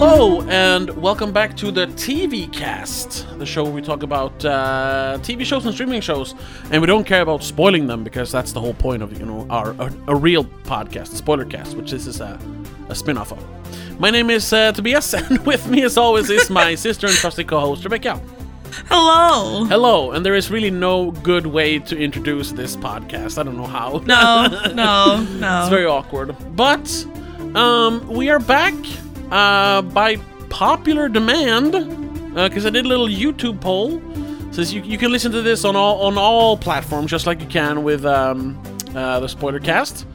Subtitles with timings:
[0.00, 5.18] Hello, and welcome back to the TV Cast, the show where we talk about uh,
[5.22, 6.36] TV shows and streaming shows,
[6.70, 9.44] and we don't care about spoiling them because that's the whole point of you know
[9.50, 12.38] our a, a real podcast, Spoiler Cast, which this is a,
[12.88, 13.44] a spin-off of.
[13.98, 17.42] My name is uh, Tobias, and with me, as always, is my sister and trusty
[17.42, 18.20] co-host Rebecca.
[18.86, 19.64] Hello.
[19.64, 23.36] Hello, and there is really no good way to introduce this podcast.
[23.36, 24.00] I don't know how.
[24.06, 25.60] No, no, no.
[25.62, 26.36] It's very awkward.
[26.54, 27.04] But
[27.56, 28.76] um, we are back
[29.30, 30.16] uh, by
[30.48, 31.72] popular demand
[32.34, 34.00] because I did a little YouTube poll.
[34.52, 37.46] Says you, you can listen to this on all on all platforms just like you
[37.46, 38.60] can with um,
[38.94, 40.06] uh, the spoiler cast.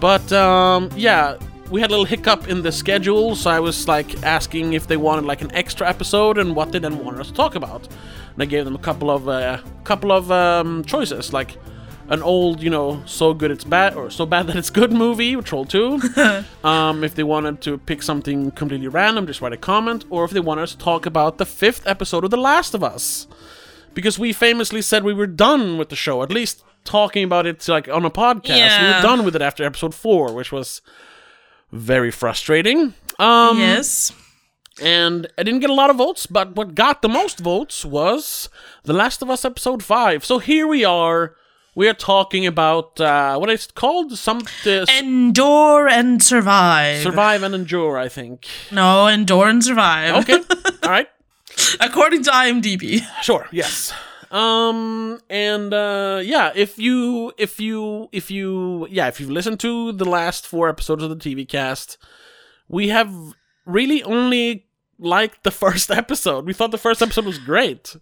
[0.00, 1.36] But um, yeah,
[1.70, 4.96] we had a little hiccup in the schedule, so I was like asking if they
[4.96, 7.88] wanted like an extra episode and what they then wanted us to talk about.
[8.34, 11.56] And I gave them a couple of uh, couple of um, choices, like
[12.08, 15.34] an old, you know, so good it's bad or so bad that it's good movie,
[15.36, 16.00] Troll 2.
[16.64, 20.30] um, if they wanted to pick something completely random, just write a comment, or if
[20.30, 23.26] they wanted us to talk about the fifth episode of The Last of Us.
[23.94, 27.66] Because we famously said we were done with the show, at least talking about it
[27.68, 28.48] like on a podcast.
[28.48, 28.96] We Yeah.
[28.96, 30.82] were done with it after episode four, which was
[31.72, 32.94] very frustrating.
[33.18, 34.12] Um, yes.
[34.82, 38.48] and I didn't get a lot of votes, but what got the most votes was
[38.82, 40.24] The Last of Us episode 5.
[40.24, 41.36] So here we are.
[41.76, 44.16] We are talking about uh, what is it called?
[44.16, 47.02] Some uh, Endure and survive.
[47.02, 48.46] survive and endure, I think.
[48.70, 50.22] No, endure and survive.
[50.22, 50.38] Okay,
[50.84, 51.08] all right,
[51.80, 53.02] According to IMDb.
[53.22, 53.92] sure, yes.
[54.30, 59.92] Um and uh yeah, if you if you if you yeah, if you've listened to
[59.92, 61.98] the last four episodes of the TV cast,
[62.68, 63.12] we have
[63.64, 64.66] really only
[64.98, 66.46] liked the first episode.
[66.46, 67.94] We thought the first episode was great.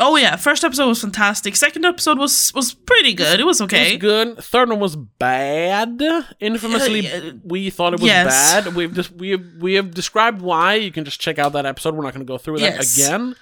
[0.00, 1.56] Oh yeah, first episode was fantastic.
[1.56, 3.40] Second episode was was pretty good.
[3.40, 3.92] It was It okay.
[3.94, 4.38] was good.
[4.38, 6.00] Third one was bad.
[6.40, 8.64] Infamously, Uh, we thought it was Yes.
[8.64, 8.74] bad.
[8.76, 10.74] We've just we have we have described why.
[10.74, 11.94] You can just check out that episode.
[11.96, 12.96] We're not going to go through that Yes.
[12.96, 13.34] again,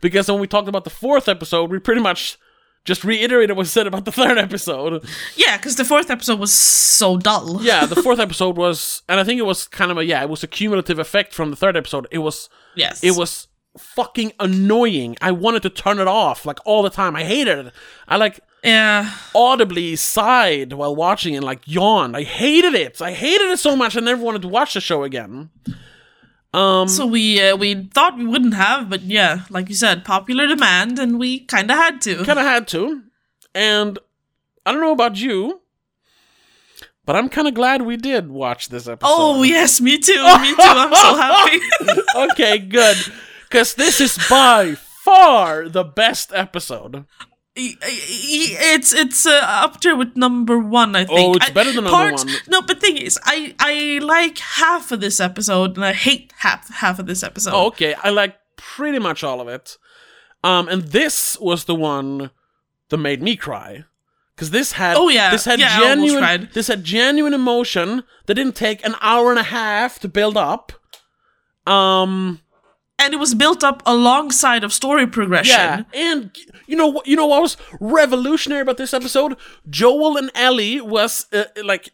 [0.00, 2.38] because when we talked about the fourth episode, we pretty much
[2.84, 5.04] just reiterated what we said about the third episode.
[5.36, 7.60] Yeah, because the fourth episode was so dull.
[7.62, 10.28] Yeah, the fourth episode was, and I think it was kind of a yeah, it
[10.28, 12.06] was a cumulative effect from the third episode.
[12.12, 13.02] It was Yes.
[13.02, 13.48] it was
[13.78, 15.16] fucking annoying.
[15.20, 17.16] I wanted to turn it off like all the time.
[17.16, 17.72] I hated it.
[18.08, 19.10] I like Yeah.
[19.34, 22.16] audibly sighed while watching and like yawned.
[22.16, 23.02] I hated it.
[23.02, 23.96] I hated it so much.
[23.96, 25.50] I never wanted to watch the show again.
[26.52, 30.46] Um, So we uh, we thought we wouldn't have, but yeah, like you said, popular
[30.46, 32.24] demand, and we kind of had to.
[32.24, 33.02] kind of had to.
[33.56, 33.98] And
[34.64, 35.62] I don't know about you,
[37.04, 39.10] but I'm kind of glad we did watch this episode.
[39.12, 40.12] Oh yes, me too.
[40.40, 40.56] Me too.
[40.60, 41.60] I'm so happy.
[42.32, 42.96] okay, good.
[43.54, 47.04] Because this is by far the best episode.
[47.54, 50.96] It's it's uh, up there with number one.
[50.96, 51.20] I think.
[51.20, 52.34] Oh, it's better than number parts- one.
[52.48, 56.68] No, but thing is, I I like half of this episode, and I hate half
[56.68, 57.52] half of this episode.
[57.54, 57.94] Oh, okay.
[57.94, 59.78] I like pretty much all of it.
[60.42, 62.32] Um, and this was the one
[62.88, 63.84] that made me cry.
[64.34, 65.30] Because this had Oh, yeah.
[65.30, 69.44] this had Yeah, genuine this had genuine emotion that didn't take an hour and a
[69.44, 70.72] half to build up.
[71.68, 72.40] Um
[72.98, 75.54] and it was built up alongside of story progression.
[75.56, 79.36] yeah, and you know what you know what was revolutionary about this episode?
[79.68, 81.90] Joel and Ellie was uh, like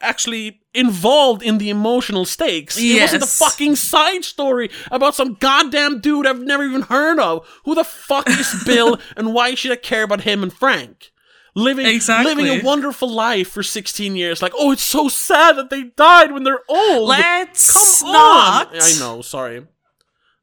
[0.00, 2.76] actually involved in the emotional stakes.
[2.78, 7.46] It wasn't a fucking side story about some goddamn dude I've never even heard of.
[7.64, 11.12] Who the fuck is Bill and why should I care about him and Frank?
[11.54, 12.34] Living Exactly.
[12.34, 14.42] living a wonderful life for 16 years.
[14.42, 17.08] Like, oh, it's so sad that they died when they're old.
[17.08, 18.74] Let's Come not.
[18.74, 18.80] on!
[18.82, 19.66] I know, sorry.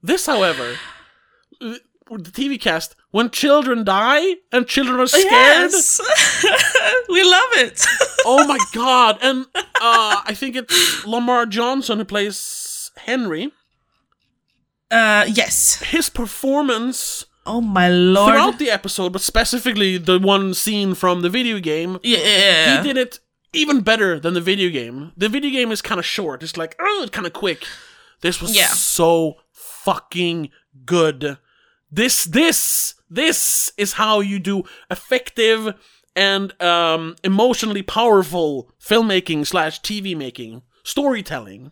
[0.05, 0.77] This, however,
[1.59, 1.79] the
[2.31, 5.25] TV cast, when children die and children are scared,
[5.71, 5.99] Yes,
[7.09, 7.83] we love it.
[8.25, 9.17] oh my god!
[9.21, 13.51] And uh, I think it's Lamar Johnson who plays Henry.
[14.91, 15.81] uh, yes.
[15.81, 18.31] His performance Oh my lord.
[18.33, 22.77] throughout the episode, but specifically the one scene from the video game, yeah.
[22.77, 23.19] he did it
[23.53, 25.11] even better than the video game.
[25.17, 26.43] The video game is kind of short.
[26.43, 27.65] It's like, oh, it's kind of quick.
[28.21, 28.67] This was Yeah.
[28.67, 29.37] so
[29.85, 30.49] fucking
[30.85, 31.37] good.
[31.91, 35.75] This, this, this is how you do effective
[36.15, 41.71] and um, emotionally powerful filmmaking slash TV making, storytelling.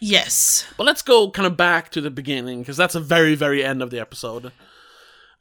[0.00, 0.66] Yes.
[0.76, 3.82] But let's go kind of back to the beginning because that's the very, very end
[3.82, 4.52] of the episode.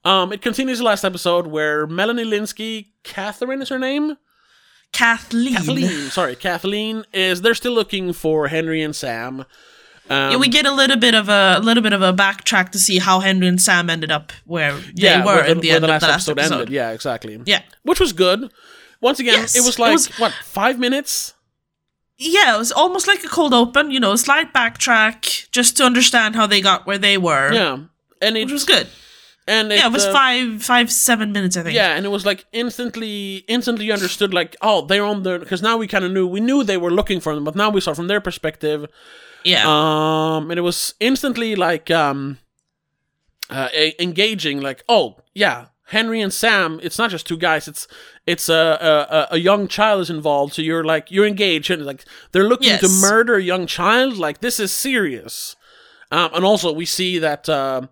[0.03, 4.17] Um, it continues the last episode where Melanie Lynskey, Catherine is her name.
[4.93, 5.55] Kathleen.
[5.55, 7.41] Kathleen, sorry, Kathleen is.
[7.41, 9.45] They're still looking for Henry and Sam.
[10.09, 12.69] Um, Yeah, we get a little bit of a, a little bit of a backtrack
[12.71, 15.83] to see how Henry and Sam ended up where yeah, they were in the end
[15.83, 16.39] of the last episode.
[16.39, 16.69] ended.
[16.69, 17.41] Yeah, exactly.
[17.45, 17.61] Yeah.
[17.83, 18.51] which was good.
[19.01, 21.33] Once again, Yes, it was it like was- what five minutes.
[22.17, 23.91] yeah, it was almost like a cold open.
[23.91, 27.51] You know, a slight backtrack just to understand how they got where they were.
[27.53, 27.79] Yeah,
[28.21, 28.87] and it which was good.
[29.47, 31.75] And yeah, it was uh, five, five, seven minutes, I think.
[31.75, 34.33] Yeah, and it was like instantly, instantly understood.
[34.33, 36.89] Like, oh, they're on the because now we kind of knew we knew they were
[36.91, 38.87] looking for them, but now we saw from their perspective.
[39.45, 42.39] Yeah, Um, and it was instantly like um,
[43.49, 44.61] uh, e- engaging.
[44.61, 46.79] Like, oh yeah, Henry and Sam.
[46.83, 47.67] It's not just two guys.
[47.67, 47.87] It's
[48.25, 50.53] it's a a, a- a young child is involved.
[50.55, 54.17] So you're like you're engaged and like they're looking to murder a young child.
[54.17, 55.55] Like this is serious.
[56.11, 57.47] Um, and also we see that.
[57.49, 57.87] Uh,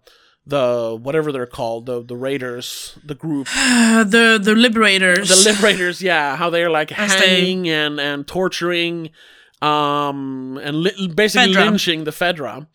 [0.46, 5.30] the whatever they're called, the the raiders, the group, the the liberators.
[5.30, 9.10] the liberators yeah how they're like hanging and and torturing
[9.64, 11.66] um and li- basically Fedra.
[11.66, 12.68] lynching the fedra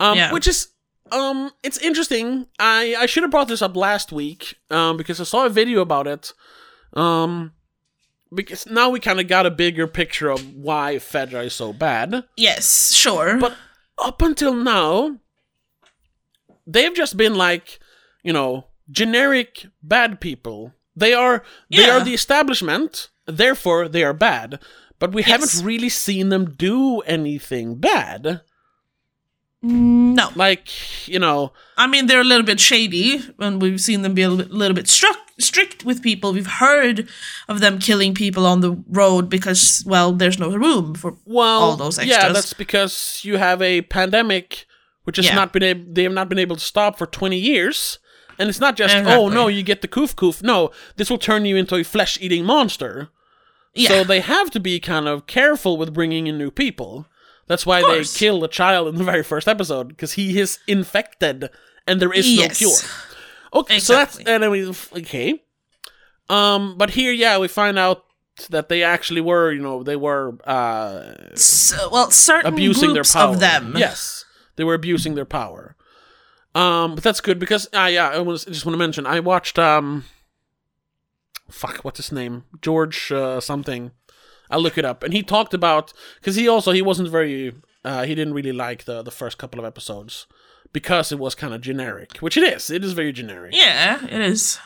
[0.00, 0.32] um Yeah.
[0.32, 0.68] which is
[1.12, 5.24] um it's interesting i i should have brought this up last week um because i
[5.24, 6.32] saw a video about it
[6.94, 7.52] um
[8.34, 12.24] because now we kind of got a bigger picture of why fedra is so bad
[12.36, 13.38] yes, sure.
[13.38, 13.54] but
[13.98, 15.18] up until now,
[16.66, 17.78] they've just been like,
[18.24, 20.72] you know, generic bad people.
[20.96, 21.96] They are they Yeah.
[21.98, 24.58] are the establishment, therefore they are bad.
[25.02, 25.30] But we Yes.
[25.30, 28.40] haven't really seen them do anything bad.
[29.64, 30.68] Mm, no, Like,
[31.08, 34.28] you know, I mean they're a little bit shady, and we've seen them be a
[34.30, 36.32] little bit, little bit struck, strict with people.
[36.32, 37.08] We've heard
[37.48, 41.76] of them killing people on the road because, well, there's no room for well, all
[41.76, 42.16] those extras.
[42.22, 44.66] yeah, that's because you have a pandemic
[45.02, 45.34] which has Yeah.
[45.34, 47.98] not been able they have not been able to stop for 20 years.
[48.38, 50.42] And it's not just, oh no, you get the koof koof.
[50.44, 53.10] No, this will turn you into a flesh eating monster.
[53.74, 57.06] Yeah, So they have to be kind of careful with bringing in new people.
[57.46, 61.50] That's why they kill the child in the very first episode because he is infected
[61.86, 62.60] and there is Yes.
[62.60, 62.78] no cure.
[63.54, 65.42] Okay, so that's and I mean, okay.
[66.30, 68.04] Um, but here, yeah, we find out
[68.48, 73.28] that they actually were, you know, they were uh So, well, certain abusing their power.
[73.34, 73.74] of them.
[73.76, 74.24] Yes,
[74.56, 75.76] they were abusing their power.
[76.54, 79.20] Um, but that's good because ah, yeah, I was, I just want to mention I
[79.20, 80.04] watched um,
[81.52, 82.44] fuck, what's his name?
[82.60, 83.92] George uh, something.
[84.50, 87.54] I'll look it up, and he talked about because he also he wasn't very
[87.84, 90.26] uh, he didn't really like the the first couple of episodes
[90.72, 92.70] because it was kind of generic, which it is.
[92.70, 93.54] It is very generic.
[93.54, 94.58] Yeah, it is.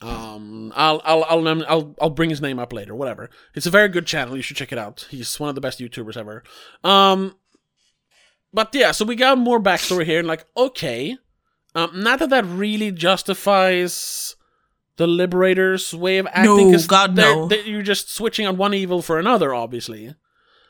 [0.00, 2.94] Um, I'll I'll I'll I'll I'll bring his name up later.
[2.94, 3.30] Whatever.
[3.54, 4.36] It's a very good channel.
[4.36, 5.06] You should check it out.
[5.10, 6.42] He's one of the best YouTubers ever.
[6.82, 7.36] Um,
[8.52, 11.16] but yeah, so we got more backstory here, and like, okay,
[11.74, 14.36] um, not that that really justifies
[14.96, 16.70] the Liberators' way of acting.
[16.72, 17.48] No, God, they're- no.
[17.48, 20.14] they- you're just switching on one evil for another, obviously.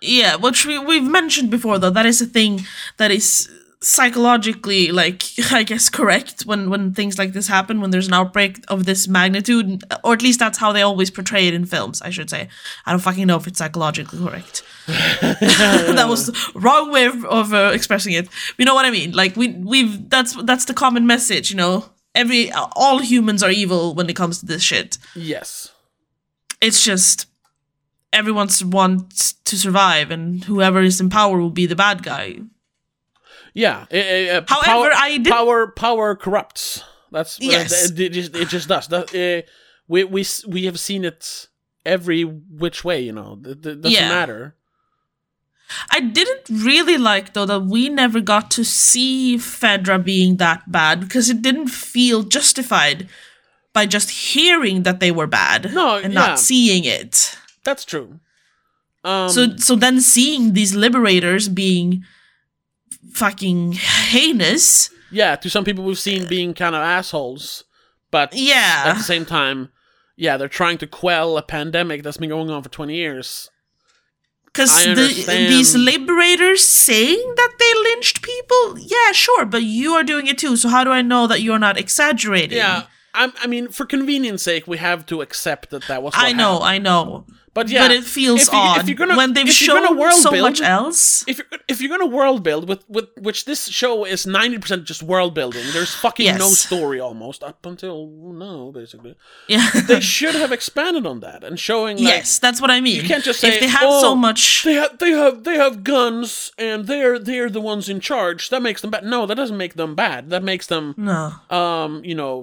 [0.00, 1.90] Yeah, which we, we've mentioned before, though.
[1.90, 2.64] That is a thing
[2.98, 3.48] that is
[3.80, 5.22] psychologically, like,
[5.52, 9.06] I guess, correct when, when things like this happen, when there's an outbreak of this
[9.08, 12.48] magnitude, or at least that's how they always portray it in films, I should say.
[12.86, 14.62] I don't fucking know if it's psychologically correct.
[14.86, 18.28] that was the wrong way of, of uh, expressing it.
[18.58, 19.12] You know what I mean?
[19.12, 21.50] Like we we've that's that's the common message.
[21.50, 24.98] You know, every all humans are evil when it comes to this shit.
[25.14, 25.70] Yes.
[26.60, 27.26] It's just
[28.12, 32.38] everyone wants to survive, and whoever is in power will be the bad guy.
[33.52, 33.86] Yeah.
[33.90, 36.82] eh, eh, eh, However, power, I did- power power corrupts.
[37.12, 37.90] That's what Yes.
[37.90, 38.88] it, it, just, it just does.
[38.88, 39.42] That, eh,
[39.86, 41.48] we we we have seen it
[41.86, 43.02] every which way.
[43.02, 44.08] You know, it, it doesn't Yeah.
[44.08, 44.56] matter.
[45.90, 51.00] I didn't really like though that we never got to see Fedra being that bad
[51.00, 53.08] because it didn't feel justified
[53.72, 56.20] by just hearing that they were bad No, and yeah.
[56.20, 57.36] not seeing it.
[57.64, 58.20] That's true.
[59.02, 62.04] Um, so so then seeing these liberators being
[63.12, 67.64] fucking heinous yeah, to some people we've seen being kind of assholes,
[68.10, 69.70] but yeah, at the same time,
[70.16, 73.48] yeah, they're trying to quell a pandemic that's been going on for twenty years.
[74.54, 80.26] Because the, these liberators saying that they lynched people yeah sure but you are doing
[80.28, 83.68] it too so how do i know that you're not exaggerating Yeah, I, I mean,
[83.68, 86.14] for convenience sake, we have to accept that that was.
[86.16, 86.68] I know happened.
[86.68, 89.50] i know but yeah, but it feels if you- odd if you're gonna- when they've
[89.50, 93.06] shown world so build- much else if you're if you're gonna world build with with
[93.26, 95.64] which this show is ninety percent just world building.
[95.72, 97.96] There's fucking no story almost up until
[98.46, 99.14] now, basically.
[99.48, 102.96] yeah They should have expanded on that and showing like yes that's what i mean
[102.96, 105.56] you can't just say if they have "Oh, so much they have they have they
[105.64, 108.50] have guns and they're they're the ones in charge.
[108.50, 109.04] That makes them bad.
[109.04, 110.30] No, that doesn't make them bad.
[110.30, 112.34] That makes them no um you know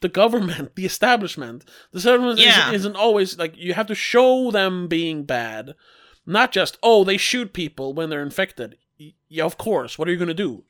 [0.00, 1.64] the government, the establishment.
[1.92, 2.60] The establishment Yeah.
[2.68, 5.74] isn't, isn't always like you have to show them being bad,
[6.26, 8.76] not just oh they shoot people when they're infected.
[9.28, 9.98] Yeah, of course.
[9.98, 10.64] What are you gonna do?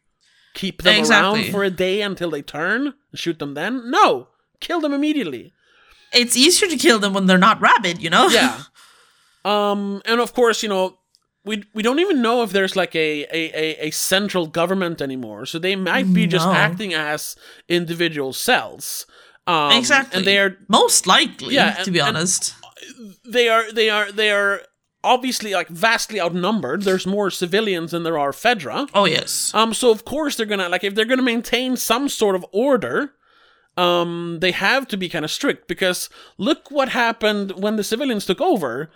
[0.55, 1.43] Keep them Exactly.
[1.43, 3.91] around for a day until they turn and shoot them then?
[3.91, 4.29] No,
[4.61, 5.53] kill them immediately.
[6.13, 8.63] it's easier to kill them when they're not rabid you know Yeah.
[9.45, 10.98] Um, and of course, you know,
[11.49, 15.47] we we don't even know if there's like a a, a, a central government anymore.
[15.47, 17.35] So they might be just acting as
[17.69, 19.07] individual cells.
[19.47, 20.19] Um, exactly.
[20.19, 22.55] and they are most likely, Yeah, to and- be honest.
[23.25, 24.61] they are they are they are
[25.03, 26.83] obviously like vastly outnumbered.
[26.83, 28.89] There's more civilians than there are Fedra.
[28.95, 29.53] oh yes.
[29.55, 33.13] Um, so of course they're gonna like if they're gonna maintain some sort of order,
[33.77, 38.27] um, they have to be kind of strict because look what happened when the civilians
[38.27, 38.91] took over.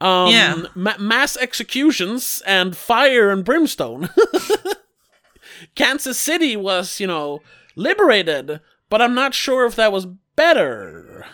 [0.00, 0.62] Um, Yeah.
[0.74, 4.08] ma- mass executions and fire and brimstone.
[5.74, 7.42] Kansas City was, you know,
[7.74, 11.26] liberated, but I'm not sure if that was better.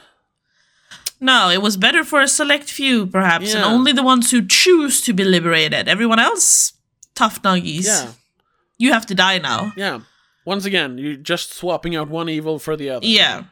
[1.20, 5.00] No, it was better for a select few, perhaps, and only the ones who choose
[5.02, 5.88] to be liberated.
[5.88, 6.72] Everyone else,
[7.14, 7.84] tough nuggies.
[7.86, 8.12] Yeah,
[8.78, 9.72] You have to die now.
[9.76, 10.00] yeah.
[10.46, 13.06] Once again, you're just swapping out one evil for the other.
[13.06, 13.44] Yeah.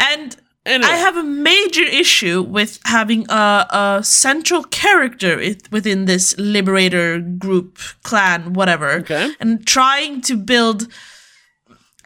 [0.00, 0.36] And
[0.68, 7.20] Anyway, I have a major issue with having a, a central character within this liberator
[7.20, 8.90] group, clan, whatever.
[9.00, 9.32] Okay.
[9.40, 10.88] And trying to build.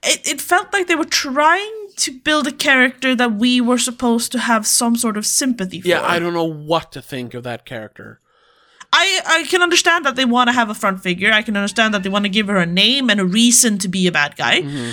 [0.04, 4.32] It, it felt like they were trying to build a character that we were supposed
[4.32, 5.88] to have some sort of sympathy for.
[5.88, 8.20] yeah, I don't know what to think of that character.
[8.92, 11.32] I, I can understand that they want to have a front figure.
[11.32, 13.88] I can understand that they want to give her a name and a reason to
[13.88, 14.60] be a bad guy.
[14.60, 14.92] Mm-hmm.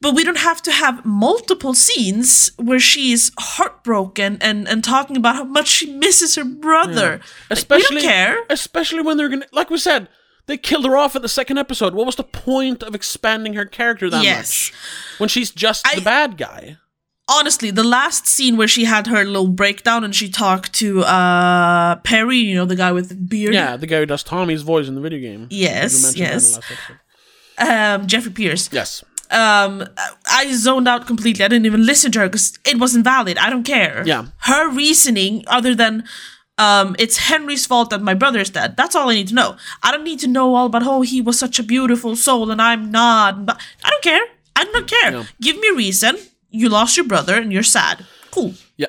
[0.00, 5.34] But we don't have to have multiple scenes where she's heartbroken and, and talking about
[5.34, 7.10] how much she misses her brother.
[7.12, 8.38] Like, Especially, we don't care.
[8.48, 10.08] especially when they're gonna, like we said,
[10.46, 11.94] they killed her off at the second episode.
[11.94, 14.70] What was the point of expanding her character that Yes.
[14.70, 16.76] much when she's just I- the bad guy?
[17.30, 21.96] Honestly, the last scene where she had her little breakdown and she talked to uh
[21.96, 23.52] Perry, you know, the guy with the beard.
[23.52, 25.46] Yeah, the guy who does Tommy's voice in the video game.
[25.50, 26.62] Yes, You mentioned that in
[27.58, 28.00] the yes.
[28.00, 28.70] Um, Jeffrey Pierce.
[28.72, 29.04] Yes.
[29.30, 29.84] Um
[30.30, 33.50] i zoned out completely i didn't even listen to her because it wasn't valid i
[33.50, 34.26] don't care Yeah.
[34.50, 36.04] her reasoning other than
[36.56, 39.92] um it's henry's fault that my brother's dead that's all i need to know i
[39.92, 42.90] don't need to know all about oh he was such a beautiful soul and i'm
[42.90, 44.22] not but i don't care
[44.56, 45.24] i don't care Yeah.
[45.40, 46.16] give me a reason
[46.50, 48.86] you lost your brother and you're sad cool Yeah.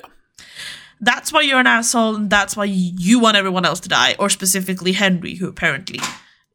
[1.00, 4.28] that's why you're an asshole and that's why you want everyone else to die or
[4.30, 6.00] specifically henry who apparently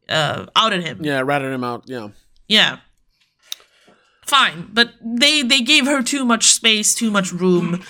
[0.08, 1.84] uh outed him Yeah, ratted him out.
[1.86, 2.08] Yeah.
[2.48, 2.78] yeah.
[4.26, 7.82] Fine, but they they gave her too much space, too much room,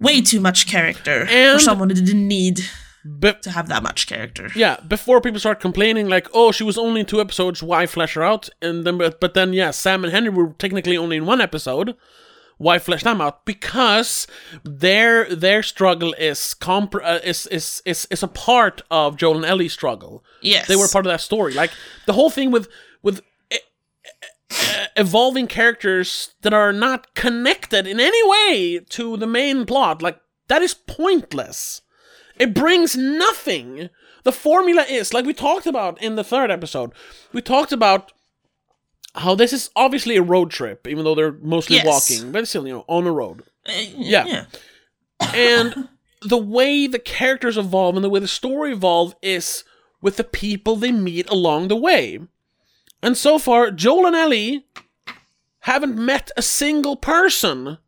[0.00, 2.60] way too much character for someone who didn't need
[3.18, 4.48] Be- to have that much character.
[4.54, 8.14] yeah, before people start complaining, like, oh, she was only in two episodes, why flesh
[8.14, 8.48] her out?
[8.60, 11.96] And then, but, but then, yeah, Sam and Henry were technically only in one episode.
[12.58, 13.46] Why flesh them out?
[13.46, 14.26] Because
[14.64, 19.46] their their struggle is comp- uh, is, is is is a part of Joel and
[19.46, 20.22] Ellie's struggle.
[20.42, 21.54] Yes, They were part of that story.
[21.54, 21.70] Like
[22.04, 22.68] the whole thing with
[23.02, 23.22] with
[24.50, 30.02] e- evolving characters that are not connected in any way to the main plot.
[30.02, 31.82] Like that is pointless.
[32.38, 33.90] It brings nothing.
[34.24, 36.92] The formula is like we talked about in the third episode.
[37.32, 38.12] We talked about
[39.14, 41.86] how this is obviously a road trip, even though they're mostly Yes.
[41.86, 43.42] walking, but still, you know, on a road.
[43.66, 44.26] Uh, Yeah.
[44.26, 44.44] yeah.
[45.34, 45.88] And
[46.22, 49.64] the way the characters evolve and the way the story evolve is
[50.00, 52.20] with the people they meet along the way.
[53.02, 54.66] And so far, Joel and Ellie
[55.60, 57.78] haven't met a single person.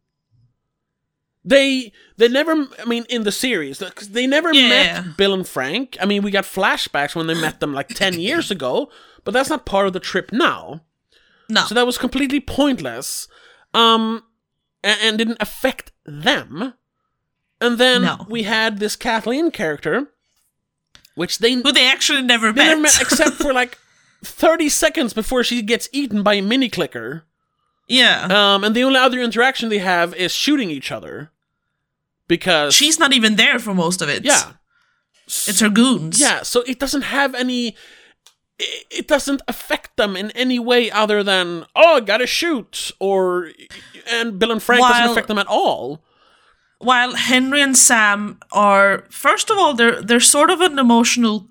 [1.44, 3.78] They they never I mean in the series,
[4.10, 4.68] they never Yeah.
[4.68, 5.96] met Bill and Frank.
[6.00, 8.90] I mean we got flashbacks when they met them like 10 years ago,
[9.24, 10.82] but that's not part of the trip now.
[11.48, 13.26] No, So that was completely pointless.
[13.74, 14.22] Um
[14.84, 16.74] and, and didn't affect them.
[17.60, 18.24] And then No.
[18.28, 20.12] we had this Kathleen character
[21.16, 22.68] which they who they actually never they met.
[22.68, 23.78] never met except for like
[24.24, 27.24] 30 seconds before she gets eaten by a mini clicker.
[27.88, 31.30] yeah, Um, and the only other interaction they have is shooting each other.
[32.28, 34.24] Because she's not even there for most of it.
[34.24, 34.52] yeah,
[35.26, 36.20] it's her goons.
[36.20, 36.42] yeah.
[36.42, 37.76] So it doesn't have any.
[38.90, 43.50] It doesn't affect them in any way other than oh, gotta shoot or
[44.10, 46.02] and Bill and Frank doesn't affect them at all.
[46.78, 51.48] while Henry and Sam are first of all they're they're sort of an emotional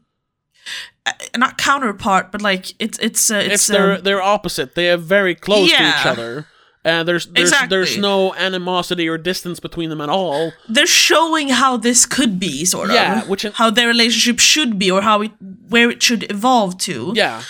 [1.38, 4.76] not counterpart but like it's it's uh, it's, It's their um, their opposite.
[4.76, 6.46] They are very close to each other.
[6.84, 10.52] And there's there's there's no animosity or distance between them at all.
[10.68, 14.80] they're showing how this could be sort of Yeah, which in- how their relationship should
[14.80, 15.32] be or how it
[15.70, 17.44] where it should evolve to Yeah.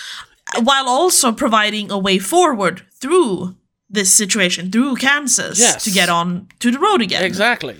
[0.61, 3.55] while also providing a way forward through
[3.89, 5.83] this situation through Kansas Yes.
[5.85, 7.77] to get on to the road again Exactly.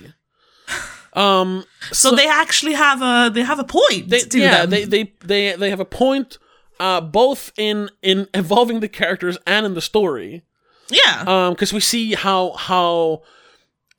[1.14, 4.84] Um so, they actually have a they have a point they, to yeah, them they,
[4.84, 6.38] they they they have a point
[6.80, 10.42] uh both in in evolving the characters and in the story.
[10.88, 13.22] yeah Um cuz we see how how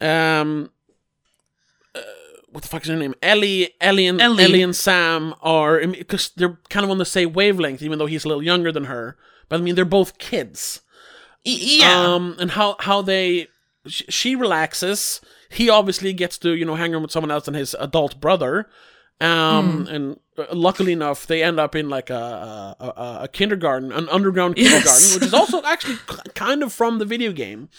[0.01, 0.71] um
[1.95, 1.99] uh,
[2.51, 3.15] what the fuck is her name?
[3.21, 4.43] Ellie, Ellie, and Ellie.
[4.43, 8.25] Ellie, and Sam are because they're kind of on the same wavelength, even though he's
[8.25, 9.17] a little younger than her.
[9.49, 10.81] But I mean, they're both kids.
[11.43, 12.13] Yeah.
[12.15, 13.47] Um, and how how they
[13.85, 15.21] she relaxes.
[15.53, 18.67] He obviously gets to you know hang around with someone else than his adult brother.
[19.21, 19.93] Um, Hmm.
[19.95, 24.09] and uh, luckily enough, they end up in like a a, a, a kindergarten, an
[24.09, 24.71] underground Yes.
[24.71, 25.97] kindergarten, which is also actually
[26.33, 27.69] kind of from the video game.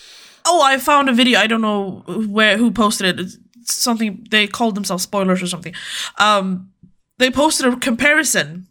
[0.46, 1.38] Oh, I found a video.
[1.40, 3.20] I don't know where who posted it.
[3.60, 5.74] It's something they called themselves spoilers or something.
[6.18, 6.70] Um,
[7.18, 8.66] they posted a comparison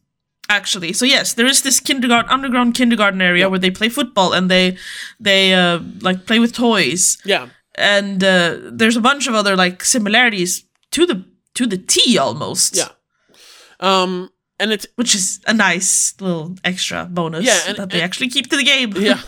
[0.50, 0.94] actually.
[0.94, 4.78] So yes, there is this kindergarten underground kindergarten area where they play football and they
[5.20, 7.18] they uh, like play with toys.
[7.26, 11.24] Yeah, And uh, there's a bunch of other like similarities to the
[11.56, 12.76] to the T almost.
[12.78, 12.90] yeah.
[13.80, 18.06] Um, and it's Which is a nice little extra bonus Yeah, and- that they and-
[18.06, 18.92] actually keep to the game.
[18.98, 19.20] yeah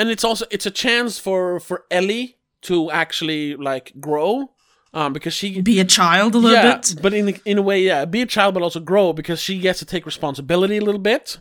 [0.00, 4.50] and it's also it's a chance for for ellie to actually like grow
[4.94, 6.94] um because she Be a child a little yeah bit.
[7.02, 9.78] but in in a way yeah be a child but also grow because she gets
[9.80, 11.38] to take responsibility a little bit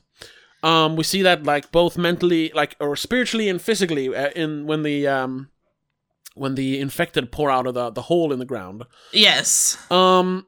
[0.63, 4.81] um we see that like both mentally like or spiritually and physically uh, in when
[4.83, 5.49] the um
[6.37, 9.77] when the infected pour out of the the hole in the ground Yes.
[9.91, 10.45] um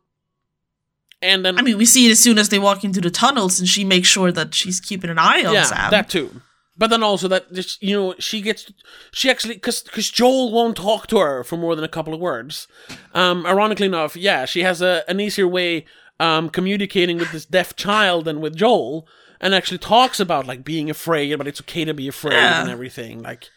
[1.21, 3.59] and then I mean, we see it as soon as they walk into the tunnels,
[3.59, 5.91] and she makes sure that she's keeping an eye on yeah, Sam.
[5.91, 6.41] that too.
[6.77, 8.71] But then also that just you know she gets
[9.11, 12.21] she actually because because Joel won't talk to her for more than a couple of
[12.21, 12.69] words.
[13.13, 15.83] Um, ironically enough, yeah, she has a an easier way
[16.21, 19.05] um communicating with this deaf child than with Joel,
[19.41, 22.61] and actually talks about like being afraid, but it's okay to be afraid Yeah.
[22.61, 23.21] and everything.
[23.21, 23.49] Like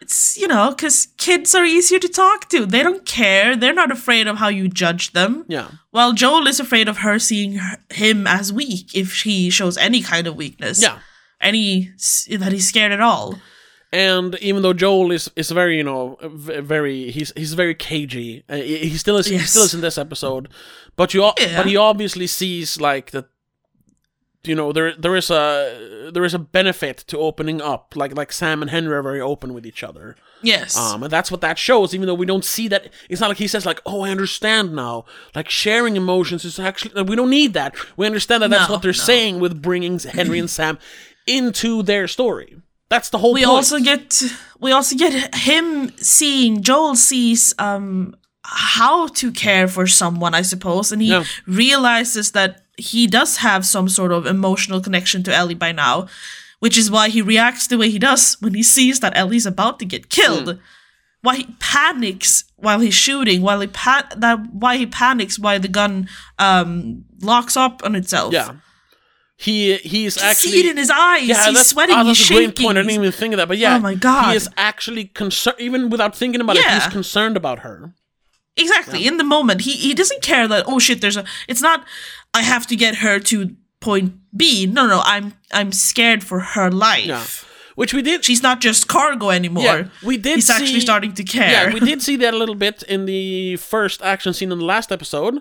[0.00, 2.66] it's you know because kids are easier to talk to.
[2.66, 3.56] They don't care.
[3.56, 5.44] They're not afraid of how you judge them.
[5.48, 9.76] yeah, While Joel is afraid of her seeing her, him as weak if he shows
[9.76, 10.80] any kind of weakness.
[10.82, 10.98] yeah.
[11.40, 11.90] Any
[12.28, 13.34] that he's scared at all.
[13.92, 18.44] And even though Joel is is very you know very he's he's very cagey.
[18.48, 20.48] Uh, he still is he still is in this episode,
[20.96, 21.56] but you Yeah.
[21.56, 23.26] but he obviously sees like that.
[24.44, 27.94] You know there there is a there is a benefit to opening up.
[27.94, 30.16] Like like Sam and Henry are very open with each other.
[30.42, 30.78] Yes.
[30.78, 31.94] Um, and that's what that shows.
[31.94, 34.74] Even though we don't see that, it's not like he says like, "Oh, I understand
[34.74, 37.74] now." Like sharing emotions is actually we don't need that.
[37.98, 39.06] We understand that that's No, what they're no.
[39.12, 40.78] saying with bringing Henry and Sam
[41.26, 42.56] into their story.
[42.88, 43.54] That's the whole we point.
[43.56, 44.22] also get
[44.58, 50.90] we also get him seeing Joel sees um how to care for someone, I suppose,
[50.92, 51.24] and he Yeah.
[51.46, 56.08] realizes that he does have some sort of emotional connection to Ellie by now,
[56.58, 59.78] which is why he reacts the way he does when he sees that Ellie's about
[59.78, 60.54] to get killed.
[60.56, 60.60] Hmm.
[61.22, 65.68] Why he panics while he's shooting, while he pa- that why he panics why the
[65.68, 68.32] gun um locks up on itself.
[68.32, 68.54] Yeah.
[69.36, 71.26] He he's You actually see it in his eyes.
[71.26, 71.94] yeah, he's that's, sweating.
[71.96, 72.46] oh, he's that's a shaking.
[72.50, 72.78] great point.
[72.78, 74.30] I didn't even think of that, but yeah, Oh my God.
[74.30, 75.56] he is actually concerned.
[75.58, 77.94] Even without thinking about it, he's concerned about her.
[78.56, 79.06] Exactly.
[79.06, 81.24] In the moment, he he doesn't care that oh shit, there's a.
[81.48, 81.84] It's not.
[82.34, 84.66] I have to get her to point B.
[84.66, 87.06] No, no, I'm I'm scared for her life.
[87.06, 87.24] Yeah,
[87.74, 88.24] which we did.
[88.24, 89.64] She's not just cargo anymore.
[89.64, 91.50] Yeah, we did He's actually starting to care.
[91.50, 94.64] Yeah, we did see that a little bit in the first action scene in the
[94.64, 95.40] last episode,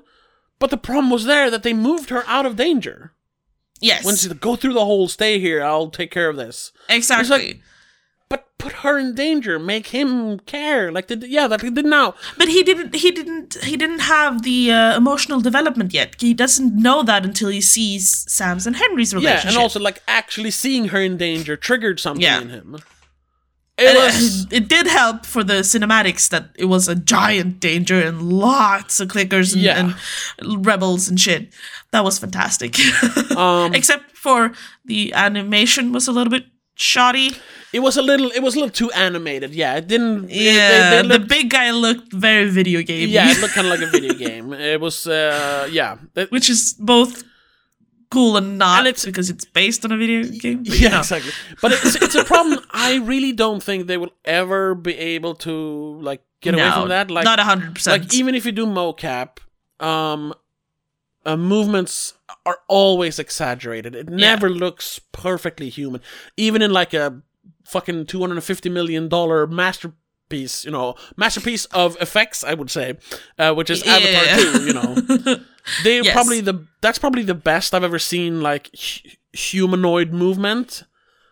[0.58, 3.14] but the problem was there that they moved her out of danger.
[3.82, 4.04] yes.
[4.04, 5.64] When she said, "Go through the hole, stay here.
[5.64, 7.62] I'll take care of this." exactly.
[8.30, 10.92] But put her in danger, make him care.
[10.92, 12.14] Like, did yeah, that he did now.
[12.38, 12.94] but he didn't.
[12.96, 13.56] He didn't.
[13.64, 16.16] He didn't have the uh, emotional development yet.
[16.22, 20.04] He doesn't know that until he sees Sam's and Henry's relationship Yeah, and also like
[20.08, 22.42] actually seeing her in danger triggered something Yeah.
[22.42, 22.78] in him.
[23.82, 28.00] It was it, it did help for the cinematics that it was a giant danger
[28.00, 29.94] and lots of clickers and, Yeah.
[30.38, 31.54] and rebels and shit.
[31.92, 32.76] That was fantastic.
[33.38, 34.52] um, Except for
[34.86, 36.46] the animation was a little bit
[36.80, 37.32] shoddy.
[37.74, 39.54] it was a little it was a little too animated.
[39.54, 40.26] Yeah, it didn't.
[40.26, 43.10] it- they- Yeah, they the big guy looked very video game.
[43.10, 44.54] yeah, it looked kind of like a video game.
[44.54, 45.98] It was uh yeah.
[46.16, 47.24] It- which is both
[48.10, 50.62] cool and not And it's- because it's based on a video game.
[50.66, 51.32] yeah, exactly.
[51.62, 52.60] But it's it's a problem.
[52.72, 55.54] I really don't think they will ever be able to
[56.10, 57.12] like get away from that.
[57.12, 58.02] Like not hundred percent.
[58.02, 59.30] like even if you do mocap,
[59.80, 60.34] um,
[61.26, 62.14] uh, movements
[62.46, 63.96] are always exaggerated.
[63.96, 66.02] It never looks perfectly human,
[66.38, 67.22] even in like a
[67.66, 70.64] fucking two hundred and fifty million dollar masterpiece.
[70.66, 72.44] You know, masterpiece of effects.
[72.44, 72.98] I would say,
[73.38, 73.94] uh, which is Yeah.
[73.94, 74.66] Avatar two.
[74.68, 74.96] You know,
[75.84, 76.14] they Yes.
[76.14, 78.42] probably the that's probably the best I've ever seen.
[78.42, 80.84] Like hu- humanoid movement,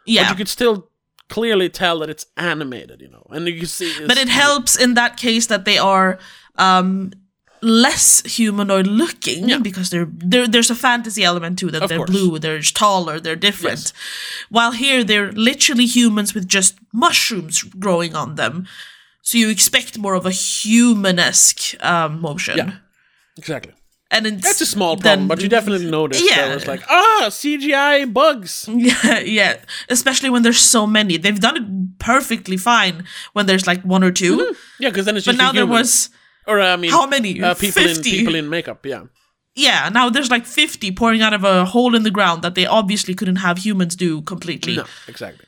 [0.05, 0.89] but yeah, you could still
[1.29, 3.01] clearly tell that it's animated.
[3.01, 4.05] You know, and you can see.
[4.07, 6.17] but it helps in that case that they are
[6.55, 7.11] um
[7.61, 9.57] less humanoid looking Yeah.
[9.59, 12.09] because they're, there there's a fantasy element to that Of they're course.
[12.09, 13.93] blue they're taller they're different Yes.
[14.49, 18.67] while here they're literally humans with just mushrooms growing on them
[19.21, 22.71] so you expect more of a human-esque um, motion Yeah.
[23.37, 23.73] exactly.
[24.09, 26.53] And it's, That's a small problem, then- but you definitely noticed Yeah.
[26.53, 28.65] was like, ah, CGI bugs.
[28.89, 29.57] Yeah, yeah.
[29.89, 31.17] Especially when there's so many.
[31.17, 35.25] They've done it perfectly fine when there's like one or 2 Yeah, because then it's
[35.25, 36.09] But now a there was
[36.47, 37.41] or I mean, how many?
[37.41, 38.11] uh, people in 50.
[38.11, 38.85] people in makeup.
[38.85, 39.03] Yeah,
[39.55, 42.65] yeah, now there's like 50 pouring out of a hole in the ground that they
[42.65, 44.75] obviously couldn't have humans do completely.
[44.77, 45.45] no, exactly.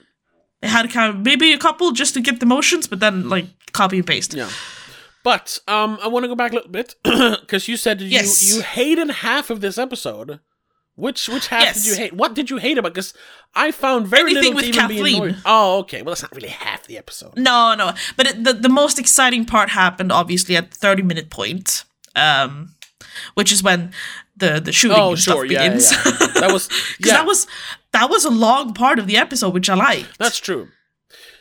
[0.61, 3.45] They had kind of maybe a couple just to get the motions, but then like
[3.71, 4.33] copy and paste.
[4.33, 4.49] Yeah.
[5.23, 8.53] But um, I want to go back a little bit because you said you Yes.
[8.55, 10.39] you hated half of this episode.
[10.99, 11.75] Which which half Yes.
[11.83, 12.13] did you hate?
[12.13, 12.93] What did you hate about?
[12.93, 13.13] Because
[13.55, 15.23] I found very Anything little to with even be Kathleen.
[15.23, 15.41] annoyed.
[15.45, 16.01] Oh, okay.
[16.01, 17.37] Well, that's not really half the episode.
[17.37, 17.93] No, no.
[18.17, 21.83] But it, the the most exciting part happened obviously at the 30 minute point.
[22.15, 22.75] Um
[23.33, 23.91] which is when
[24.37, 25.45] the the shooting Oh, and stuff sure.
[25.45, 25.91] Yeah, yeah, begins.
[25.91, 26.27] yeah.
[26.41, 27.13] That was 'Cause yeah.
[27.13, 27.47] that was
[27.91, 30.17] that was a long part of the episode, which I liked.
[30.19, 30.67] that's true.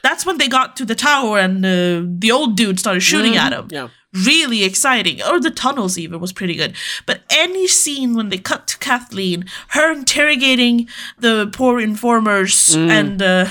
[0.02, 3.52] That's when they got to the tower and uh, the old dude started shooting at
[3.52, 3.66] him.
[3.70, 3.88] Yeah.
[4.14, 5.22] Really exciting.
[5.22, 6.74] Or the tunnels even was pretty good.
[7.04, 12.88] But any scene when they cut to Kathleen, her interrogating the poor informers, Mm.
[12.90, 13.46] and uh,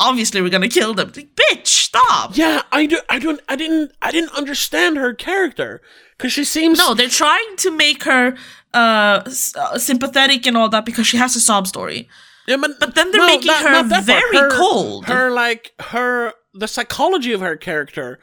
[0.00, 1.12] obviously we're gonna kill them.
[1.14, 2.36] Like, Bitch, stop.
[2.36, 2.98] Yeah, I do.
[3.08, 3.40] I don't.
[3.48, 3.92] I didn't.
[4.02, 5.80] I didn't understand her character
[6.18, 6.78] because she seems.
[6.78, 8.36] No, they're trying to make her
[8.74, 12.08] uh, s- uh, sympathetic and all that because she has a sob story.
[12.48, 15.06] Yeah, but, But then they're no, making not- her not very Her- cold.
[15.06, 18.18] Her like her the psychology of her character.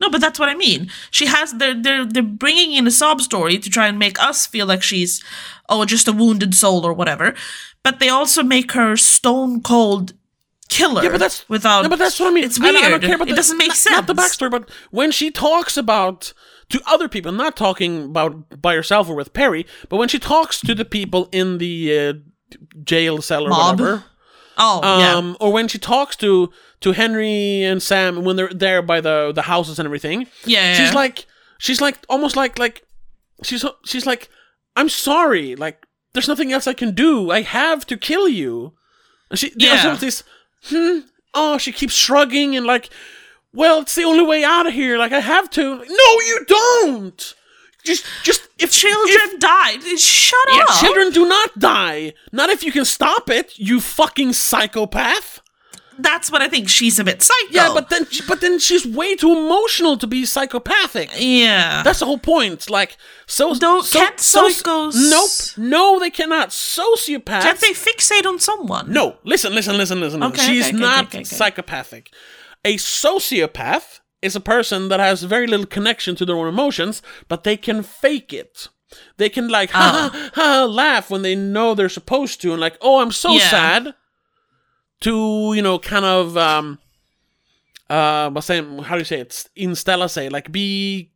[0.00, 0.90] No, but that's what I mean.
[1.10, 4.46] She has they're they're they're bringing in a sob story to try and make us
[4.46, 5.22] feel like she's
[5.68, 7.34] oh just a wounded soul or whatever.
[7.82, 10.12] But they also make her stone cold
[10.68, 11.02] killer.
[11.02, 11.82] Yeah, but that's without.
[11.82, 12.44] No, but that's what I mean.
[12.44, 12.74] It's I weird.
[12.74, 13.96] don't- I don't care about it the- doesn't make not- sense.
[13.96, 16.32] Not the backstory, but when she talks about
[16.70, 20.60] to other people, not talking about by herself or with Perry, but when she talks
[20.60, 22.12] to the people in the uh,
[22.84, 23.80] jail cell or Mob.
[23.80, 24.04] whatever,
[24.58, 25.14] Oh yeah.
[25.14, 26.50] um, or when she talks to
[26.80, 30.88] to Henry and Sam when they're there by the the houses and everything, Yeah, she's
[30.90, 30.94] yeah.
[30.94, 31.26] like
[31.58, 32.82] she's like almost like like
[33.42, 34.28] she's she's like
[34.76, 37.30] I'm sorry, like there's nothing else I can do.
[37.30, 38.74] I have to kill you.
[39.30, 39.94] And she there's Yeah.
[39.96, 40.22] this
[40.70, 41.00] hmm
[41.34, 42.88] oh she keeps shrugging and like
[43.52, 45.62] well it's the only way out of here like I have to.
[45.76, 47.34] No, you don't.
[47.84, 49.82] Just just if Children if- died.
[49.98, 50.80] Shut yeah, up.
[50.80, 52.12] children do not die.
[52.32, 55.40] Not if you can stop it, you fucking psychopath.
[56.00, 56.68] That's what I think.
[56.68, 57.48] She's a bit psycho.
[57.50, 61.10] Yeah, but then but then she's way too emotional to be psychopathic.
[61.16, 61.82] yeah.
[61.82, 62.70] That's the whole point.
[62.70, 65.30] Like, so Don't- so, can't psychos- Nope.
[65.68, 66.50] No, they cannot.
[66.50, 67.42] Sociopaths.
[67.42, 68.92] Can't they fixate on someone?
[68.92, 70.22] no, listen, listen, listen, listen.
[70.22, 72.12] Okay, She's okay, okay, not psychopathic.
[72.64, 77.44] A sociopath is a person that has very little connection to their own emotions, but
[77.44, 78.68] they can fake it.
[79.16, 80.18] They can like ha Oh.
[80.18, 83.50] ha ha laugh when they know they're supposed to, and like, oh, I'm so Yeah.
[83.50, 83.94] sad.
[85.02, 86.78] To you know, kind of um,
[87.88, 88.78] uh, what's saying?
[88.80, 89.44] How do you say it?
[89.56, 91.10] Inställa sig, like be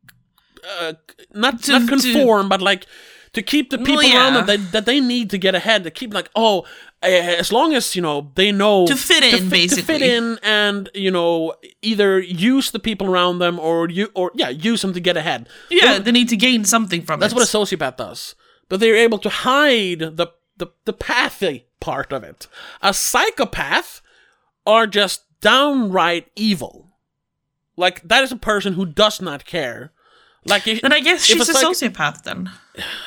[0.80, 0.92] uh,
[1.34, 2.86] not To- not to- conform, but like
[3.32, 4.40] to keep the people around yeah.
[4.42, 5.82] them that, that they need to get ahead.
[5.84, 6.60] To keep like, oh,
[7.02, 9.82] uh, as long as you know they know To fit in, basically.
[9.82, 14.30] to fit in, and you know either use the people around them or you or
[14.34, 15.48] yeah, use them to get ahead.
[15.70, 17.20] Yeah, Well, they need to gain something from it.
[17.20, 17.36] that's it.
[17.36, 18.36] what a sociopath does.
[18.68, 20.28] But they're able to hide the
[20.62, 22.46] the the pathy part of it.
[22.80, 24.00] A psychopath
[24.66, 26.88] are just downright evil.
[27.76, 29.92] Like that is a person who does not care.
[30.44, 32.50] Like if, Then I guess she's a sociopath then.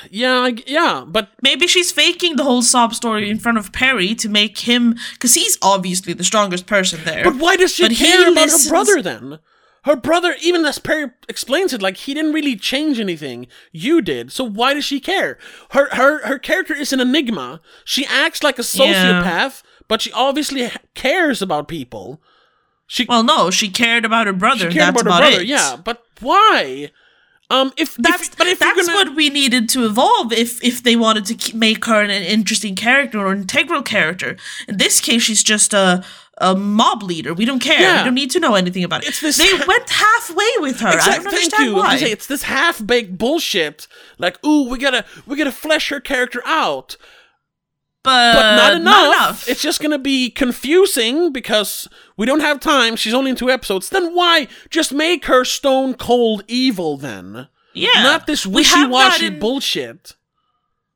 [0.09, 4.29] Yeah, yeah, but Maybe she's faking the whole sob story in front of Perry to
[4.29, 7.23] make him, because he's obviously the strongest person there.
[7.25, 9.39] But why does she But care about listens- her brother then?
[9.85, 13.47] Her brother, even as Perry explains it, like he didn't really change anything.
[13.71, 15.37] You did, so why does she care?
[15.71, 17.61] Her her her character is an enigma.
[17.83, 22.19] She acts like a sociopath, but she obviously cares about people.
[22.87, 24.69] She Well, no, she cared about her brother.
[24.71, 25.47] she cared that's about her about brother, it.
[25.47, 25.75] yeah.
[25.75, 26.91] But why?
[27.51, 30.81] Um, if That's if, but if that's gonna, what we needed to evolve if if
[30.81, 34.35] they wanted to make her an, an interesting character or an integral character.
[34.67, 36.03] In this case, she's just a
[36.39, 37.33] a mob leader.
[37.33, 37.79] We don't care.
[37.79, 37.99] Yeah.
[38.01, 39.09] We don't need to know anything about it.
[39.09, 40.87] It's this- they went halfway with her.
[40.89, 41.75] I don't thank understand you.
[41.75, 41.97] why.
[41.97, 43.87] It's this half baked bullshit.
[44.17, 46.97] Like, ooh, we gotta we gotta flesh her character out.
[48.03, 49.03] but, but not enough.
[49.03, 49.49] Uh, enough.
[49.49, 52.95] It's just gonna be confusing because we don't have time.
[52.95, 53.89] She's only in two episodes.
[53.89, 57.47] Then why just make her stone cold evil then?
[57.73, 60.15] yeah, Not this We have that wishy-washy in- bullshit.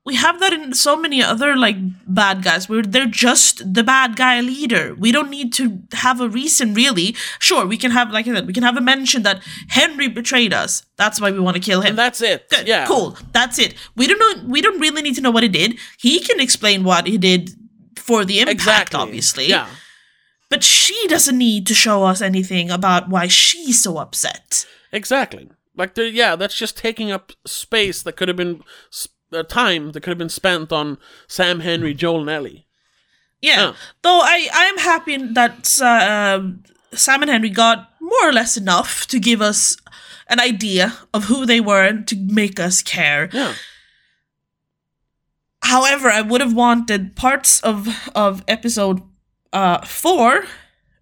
[0.10, 1.78] We have that in so many other like
[2.22, 4.96] bad guys where they're just the bad guy leader.
[5.04, 5.66] We don't need to
[6.06, 7.16] have a reason really.
[7.38, 10.54] Sure, we can have like I said, we can have a mention that Henry betrayed
[10.54, 10.72] us.
[10.98, 11.90] That's why we want to kill him.
[11.90, 12.50] And that's it.
[12.50, 12.86] Good, yeah.
[12.88, 13.18] cool.
[13.34, 13.76] That's it.
[13.96, 14.50] We don't know.
[14.56, 15.78] We don't really need to know what he did.
[16.00, 17.52] He can explain what he did
[17.96, 19.00] for the impact, Exactly.
[19.00, 19.48] obviously.
[19.48, 19.68] Yeah.
[20.50, 24.66] But she doesn't need to show us anything about why she's so upset.
[24.92, 25.50] Exactly.
[25.76, 30.02] Like, yeah, that's just taking up space that could have been s- uh, time that
[30.02, 32.66] could have been spent on Sam, Henry, Joel, and Ellie.
[33.42, 33.72] Yeah.
[33.72, 33.76] Oh.
[34.02, 36.42] Though I I am happy that uh,
[36.98, 39.78] Sam and Henry got more or less enough to give us
[40.28, 43.30] an idea of who they were and to make us care.
[43.34, 43.54] Yeah,
[45.64, 49.02] However, I would have wanted parts of of episode
[49.54, 50.46] uh four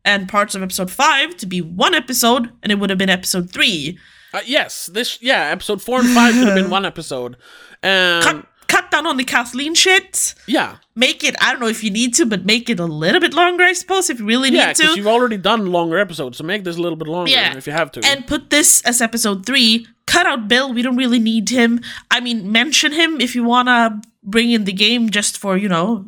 [0.03, 3.51] and parts of episode five to be one episode, and it would have been episode
[3.51, 3.97] three.
[4.33, 7.37] uh, yes, this yeah, episode four and five could have been one episode,
[7.83, 10.35] and Cut cut down on the Kathleen shit.
[10.45, 11.35] yeah, Make it.
[11.41, 13.63] I don't know if you need to, but make it a little bit longer.
[13.63, 14.83] I suppose if you really yeah, need to.
[14.83, 17.55] Yeah, because you've already done longer episodes, so make this a little bit longer Yeah.
[17.55, 18.01] if you have to.
[18.05, 19.87] and put this as episode three.
[20.05, 20.73] Cut out Bill.
[20.73, 21.81] We don't really need him.
[22.11, 26.05] I mean, mention him if you wanna bring in the game just for you know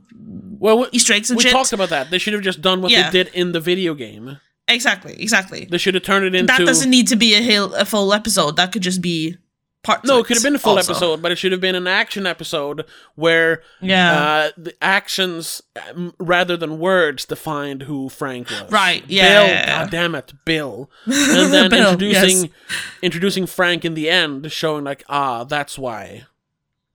[0.59, 1.51] well, we, Easter eggs and we shit.
[1.53, 2.09] talked about that.
[2.11, 3.09] They should have just done what Yeah.
[3.09, 4.37] they did in the video game.
[4.67, 5.65] exactly, exactly.
[5.69, 8.13] They should have turned it into that doesn't need to be a, hill, a full
[8.13, 8.55] episode.
[8.57, 9.37] That could just be
[9.83, 10.05] parts.
[10.07, 10.91] No, it could have been a full also.
[10.91, 14.13] episode, but it should have been an action episode where Yeah.
[14.13, 18.71] uh, the actions um, rather than words defined who Frank was.
[18.71, 19.47] Right, yeah, Bill.
[19.47, 19.81] yeah, yeah.
[19.83, 20.89] God damn it, Bill.
[21.05, 22.53] And then Bill, introducing yes.
[23.01, 26.25] introducing Frank in the end, showing like ah, that's why.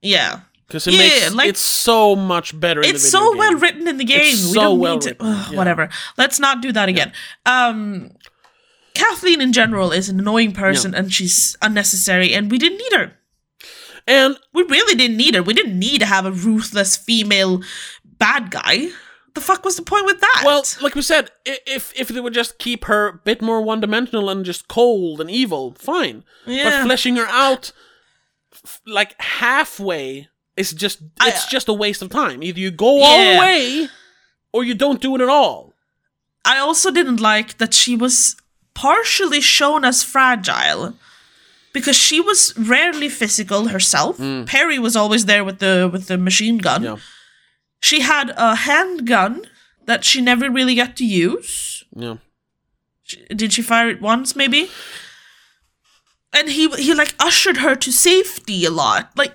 [0.02, 0.40] Yeah.
[0.66, 2.80] Because it Yeah, makes like- it's so much better.
[2.80, 3.38] in the It's video so game.
[3.38, 4.20] well written in the game.
[4.22, 5.08] It's we so don't well need to.
[5.10, 5.56] written, Ugh, yeah.
[5.58, 5.88] Whatever.
[6.16, 7.12] Let's not do that again.
[7.46, 8.10] Um,
[9.10, 13.12] Kathleen in general is an annoying person, and she's unnecessary, and we didn't need her.
[14.06, 15.42] And We really didn't need her.
[15.42, 17.62] We didn't need to have a ruthless female
[18.18, 18.88] bad guy.
[19.34, 20.42] The fuck was the point with that?
[20.44, 23.80] well, like we said, if if they would just keep her a bit more one
[23.80, 26.22] dimensional and just cold and evil, fine.
[26.46, 26.64] Yeah.
[26.70, 27.72] But fleshing her out
[28.52, 32.42] f- like halfway is just I- it's just a waste of time.
[32.44, 33.88] Either you go all the way
[34.52, 35.72] or you don't do it at all.
[36.44, 38.36] I also didn't like that she was
[38.74, 40.94] partially shown as fragile
[41.72, 44.18] because she was rarely physical herself.
[44.46, 46.82] Perry was always there with the with the machine gun.
[46.82, 46.84] Mm.
[46.84, 46.96] Yeah.
[47.80, 49.46] She had a handgun
[49.86, 51.84] that she never really got to use.
[51.94, 52.16] Yeah.
[53.02, 54.70] She- Did she fire it once maybe?
[56.32, 59.10] And he he like ushered her to safety a lot.
[59.16, 59.34] Like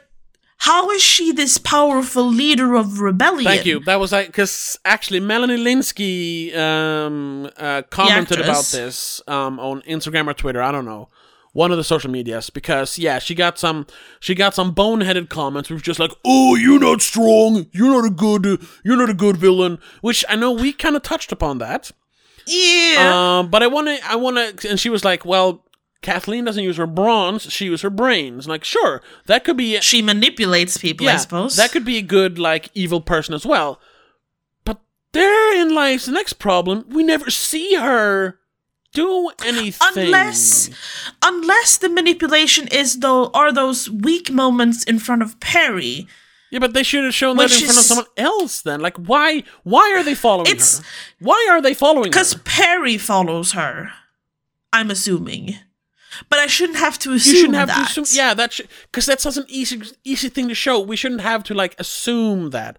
[0.60, 3.46] how is she this powerful leader of rebellion?
[3.46, 3.80] Thank you.
[3.86, 10.28] That was like because actually Melanie Lynskey um, uh, commented about this um, on Instagram
[10.28, 10.62] or Twitter.
[10.62, 11.08] I don't know,
[11.54, 12.50] one of the social medias.
[12.50, 13.88] Because yeah, she got some
[14.20, 17.68] she got some boneheaded comments, which just like, "Oh, you're not strong.
[17.72, 18.62] You're not a good.
[18.84, 21.92] You're not a good villain." Which I know we kind of touched upon that.
[22.46, 23.40] Yeah.
[23.40, 25.64] Um, but I want to, I want to, and she was like, "Well,
[26.02, 30.02] Kathleen doesn't use her brawns; she uses her brains." Like, sure, that could be she
[30.02, 31.56] manipulates people, I suppose.
[31.58, 33.80] that could be a good, like, evil person as well.
[34.64, 34.80] But
[35.12, 36.86] therein lies the next problem.
[36.90, 38.40] We never see her
[38.94, 39.88] do anything.
[39.98, 40.70] unless
[41.24, 46.08] unless the manipulation is though are those weak moments in front of Perry.
[46.52, 48.80] Yeah, but they should have shown that Which in front of someone else then.
[48.80, 50.86] Like, why why are they following It's- her?
[51.20, 52.10] Why are they following her?
[52.10, 52.34] Because?
[52.46, 53.92] Perry follows her.
[54.74, 55.58] I'm assuming.
[56.30, 57.92] But I shouldn't have to assume You shouldn't have that.
[57.94, 58.18] to assume.
[58.18, 58.60] Yeah, that
[58.92, 60.80] because that's such an easy easy thing to show.
[60.80, 62.78] We shouldn't have to like assume that.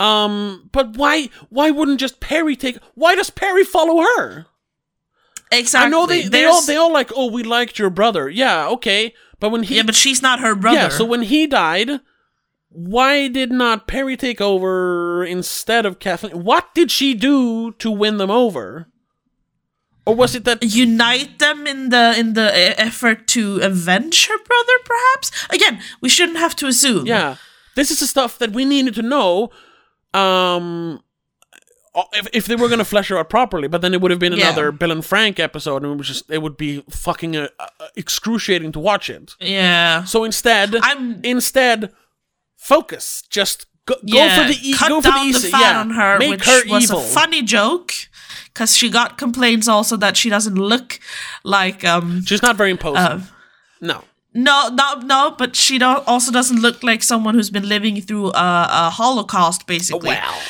[0.00, 2.78] Um, but why why wouldn't just Perry take?
[2.94, 4.46] Why does Perry follow her?
[5.52, 5.86] Exactly.
[5.86, 7.12] I know they they There's- all they all like.
[7.14, 8.28] Oh, we liked your brother.
[8.28, 9.14] Yeah, okay.
[9.38, 10.78] But when he Yeah, but she's not her brother.
[10.78, 12.00] Yeah, so when he died,
[12.70, 16.42] why did not Perry take over instead of Kathleen?
[16.42, 18.88] What did she do to win them over?
[20.06, 24.38] Or was it that unite them in the in the e- effort to avenge her
[24.38, 25.30] brother perhaps?
[25.50, 27.06] Again, we shouldn't have to assume.
[27.06, 27.36] yeah,
[27.74, 29.50] this is the stuff that we needed to know
[30.12, 31.00] um
[32.12, 34.18] if, if they were going to flesh her out properly, but then it would have
[34.18, 34.48] been Yeah.
[34.48, 37.68] another Bill and Frank episode and it was just it would be fucking uh, uh,
[37.96, 39.34] excruciating to watch it.
[39.40, 40.02] Yeah.
[40.04, 41.92] So instead, I'm- instead
[42.56, 43.22] focus.
[43.30, 45.50] Just go, yeah, go for the e- cut go for down the the, easy.
[45.50, 46.98] fat yeah, on her, make which her was evil.
[46.98, 47.92] a funny joke.
[48.54, 51.00] Because she got complaints also that she doesn't look
[51.42, 52.98] like um She's not very imposing.
[52.98, 53.20] uh,
[53.80, 54.04] no.
[54.32, 58.28] no no no, but she don't also doesn't look like someone who's been living through
[58.28, 60.08] a, a Holocaust basically.
[60.10, 60.40] Well,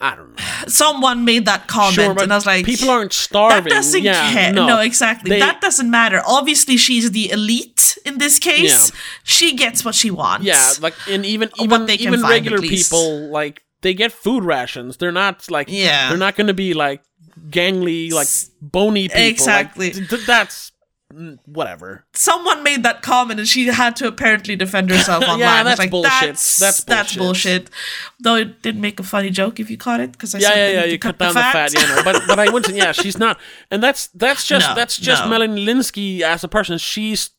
[0.00, 0.42] I don't know.
[0.66, 3.64] Someone made that comment, Sure, and I was like, people aren't starving.
[3.64, 4.52] That doesn't yeah, care.
[4.52, 5.30] No, No, exactly.
[5.30, 6.20] They- that doesn't matter.
[6.26, 8.90] Obviously, she's the elite in this case.
[8.90, 8.96] Yeah.
[9.24, 10.44] She gets what she wants.
[10.44, 14.98] Yeah, like and even even they even find, regular people like they get food rations.
[14.98, 16.08] They're not like Yeah.
[16.08, 17.02] They're not going to be like
[17.48, 18.28] gangly like
[18.60, 19.22] bony people.
[19.22, 19.90] Exactly.
[19.90, 20.72] th- th- that's
[21.12, 22.04] mm, whatever.
[22.14, 25.64] Someone made that comment, and she had to apparently defend herself online.
[25.64, 26.10] Was that's like, bullshit.
[26.20, 27.64] That's, That's that's bullshit.
[27.66, 27.70] bullshit.
[28.20, 30.70] Though it did make a funny joke if you caught it, because I Yeah, yeah,
[30.70, 30.84] yeah.
[30.84, 31.74] You cut down the fat, fat.
[31.74, 32.02] yeah, no.
[32.04, 32.74] But but I wouldn't.
[32.74, 33.38] Yeah, she's not,
[33.70, 35.30] and that's that's just No, that's just no.
[35.30, 36.78] Melanie Lynskey as a person.
[36.78, 37.30] She's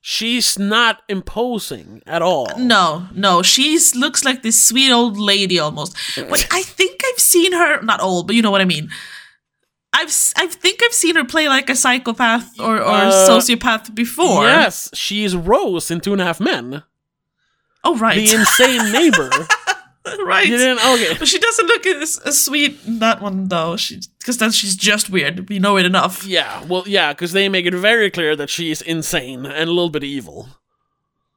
[0.00, 2.46] she's not imposing at all.
[2.58, 5.96] No, no, she's looks like this sweet old lady almost.
[6.16, 7.82] Wait, I think I've seen her.
[7.82, 8.90] Not old, but you know what I mean.
[9.92, 14.44] I've I think I've seen her play like a psychopath or or Uh, sociopath before.
[14.44, 16.82] Yes, she is Rose in Two and a Half Men,
[17.84, 18.16] Oh right.
[18.16, 19.30] the insane neighbor.
[20.24, 20.46] right.
[20.46, 20.78] You didn't?
[20.84, 21.16] Okay.
[21.18, 23.76] But she doesn't look as, as sweet in that one though.
[23.76, 25.48] She because then she's just weird.
[25.48, 26.24] We know it enough.
[26.26, 29.90] Yeah, well, yeah, because they make it very clear that she's insane and a little
[29.90, 30.48] bit evil.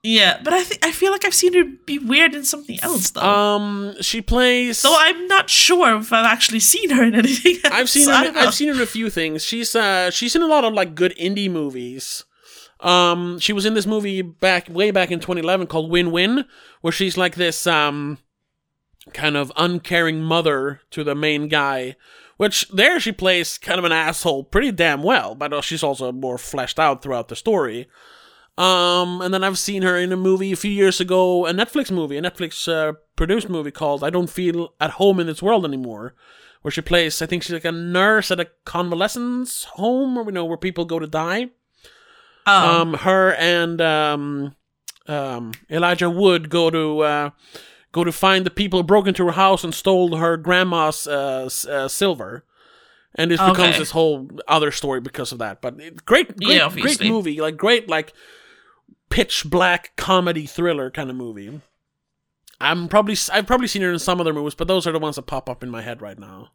[0.04, 3.12] Yeah, but I think I feel like I've seen her be weird in something else
[3.12, 3.22] though.
[3.22, 4.80] Um, she plays.
[4.80, 7.58] so I'm not sure if I've actually seen her in anything.
[7.64, 7.74] Else.
[7.74, 8.32] I've seen her.
[8.32, 8.40] know.
[8.40, 9.44] I've seen her in a few things.
[9.44, 12.24] She's uh she's in a lot of like good indie movies.
[12.80, 16.46] Um, she was in this movie back way back in 2011 called Win Win,
[16.82, 18.18] where she's like this um
[19.14, 21.96] kind of uncaring mother to the main guy.
[22.38, 26.12] Which there she plays kind of an asshole pretty damn well, but uh, she's also
[26.12, 27.88] more fleshed out throughout the story.
[28.62, 31.89] Um, and then I've seen her in a movie a few years ago, a Netflix
[31.89, 35.65] movie, a Netflix uh, produced movie called "I Don't Feel at Home in This World
[35.65, 36.13] Anymore,"
[36.62, 37.24] where she plays.
[37.24, 40.86] I think she's like a nurse at a convalescence home, or you know where people
[40.86, 41.50] go to die.
[42.45, 42.82] Oh.
[42.82, 44.56] Um, her and um,
[45.08, 47.30] um, Elijah Wood go to uh,
[47.91, 51.50] go to find the people who broke into her house and stole her grandma's uh,
[51.67, 52.45] uh, silver.
[53.15, 55.62] And this becomes this whole other story because of that.
[55.62, 57.41] But great, great, Yeah, great movie.
[57.41, 58.13] Like great, like
[59.12, 61.62] pitch black comedy thriller kind of movie.
[62.60, 65.15] I'm probably I've probably seen her in some other movies, but those are the ones
[65.17, 66.50] that pop up in my head right now.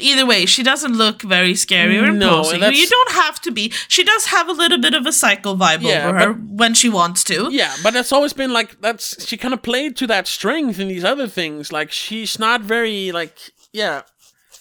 [0.00, 2.58] Either way, she doesn't look very scary or imposing.
[2.58, 3.70] that's- You don't have to be.
[3.86, 6.88] She does have a little bit of a psycho vibe Yeah, over her when she
[6.88, 7.48] wants to.
[7.52, 10.88] Yeah, but that's always been like that's she kind of played to that strength in
[10.88, 11.70] these other things.
[11.72, 13.36] Like she's not very like
[13.72, 14.02] yeah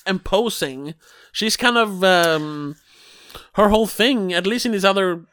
[0.05, 0.93] imposing.
[1.31, 2.75] She's kind of um
[3.53, 5.25] her whole thing, at least in these other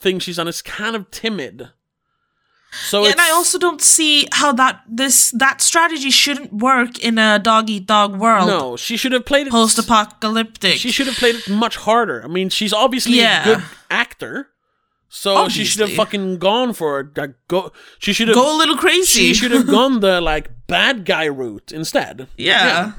[0.00, 1.70] things she's done, is kind of timid.
[2.88, 7.18] So Yeah, and I also don't see how that this that strategy shouldn't work in
[7.18, 8.46] a dog eat dog world.
[8.48, 9.50] no, she should have played it.
[9.50, 10.76] Post apocalyptic.
[10.78, 12.24] She should have played it much harder.
[12.24, 13.42] I mean, she's obviously Yeah.
[13.42, 14.48] a good actor,
[15.10, 17.16] so she should have fucking gone for it.
[17.18, 17.72] Like, go.
[17.98, 19.20] She should have go a little crazy.
[19.20, 22.28] She should have gone the like bad guy route instead.
[22.38, 22.92] yeah.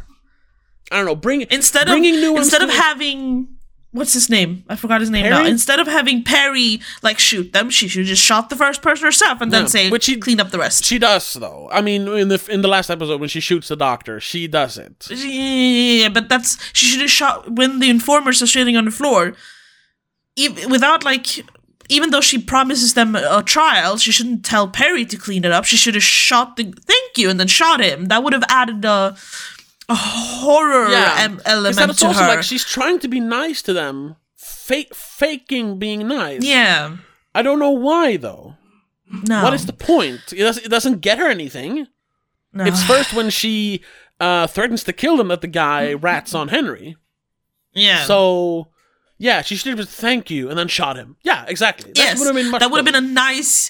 [0.91, 1.15] I don't know.
[1.15, 3.47] Bring Instead bringing of instead of having
[3.93, 4.63] what's his name?
[4.67, 5.45] I forgot his name now.
[5.45, 9.39] Instead of having Perry like shoot them, she should just shot the first person herself
[9.39, 10.83] and Yeah, then say which she- clean up the rest.
[10.83, 11.69] She does though.
[11.71, 14.77] I mean, in the in the last episode when she shoots the doctor, she does
[14.77, 15.07] it.
[15.09, 19.33] Yeah, but that's she should have shot when the informers are sitting on the floor,
[20.37, 21.45] ev- without like.
[21.89, 25.51] Even though she promises them a a trial, she shouldn't tell Perry to clean it
[25.51, 25.65] up.
[25.65, 28.05] She should have shot the thank you and then shot him.
[28.05, 29.17] That would have added a,
[29.89, 32.27] a horror em- Because element it's to also her.
[32.27, 36.43] like she's trying to be nice to them, fake faking being nice.
[36.43, 36.97] yeah,
[37.35, 38.55] I don't know why though.
[39.27, 39.43] no.
[39.43, 40.21] What is the point?
[40.33, 41.87] It doesn't, it doesn't get her anything.
[42.53, 42.65] no.
[42.65, 43.83] It's first when she
[44.19, 46.95] uh, threatens to kill them that the guy rats on Henry.
[47.73, 48.03] yeah.
[48.05, 48.69] So,
[49.17, 51.17] yeah, she should have just thank you and then shot him.
[51.23, 51.91] Yeah, exactly.
[51.93, 53.69] That yes, would have been much that would have been a nice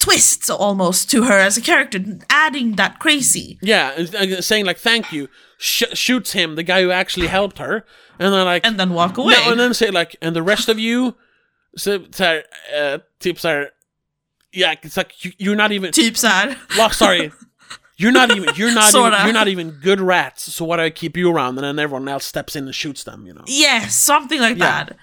[0.00, 3.58] twist almost to her as a character, adding that crazy.
[3.62, 7.58] Yeah, and, uh, saying like thank you, sh- shoots him, the guy who actually helped
[7.58, 7.84] her,
[8.18, 9.34] and then like and then walk away.
[9.34, 11.14] no, and then say like, and the rest of you,
[11.76, 12.42] så här,
[12.74, 12.98] uh,
[13.36, 13.66] så här,
[14.52, 15.92] yeah, it's like you, you're not even.
[15.92, 16.56] typ såhär.
[16.76, 17.30] Well, sorry,
[17.96, 18.48] you're not even.
[18.56, 18.94] You're not.
[18.94, 20.52] even, you're not even good rats.
[20.52, 21.58] So why do I keep you around?
[21.58, 23.26] And then everyone else steps in and shoots them.
[23.26, 24.84] You know, Yes, something like Yeah.
[24.84, 24.96] that.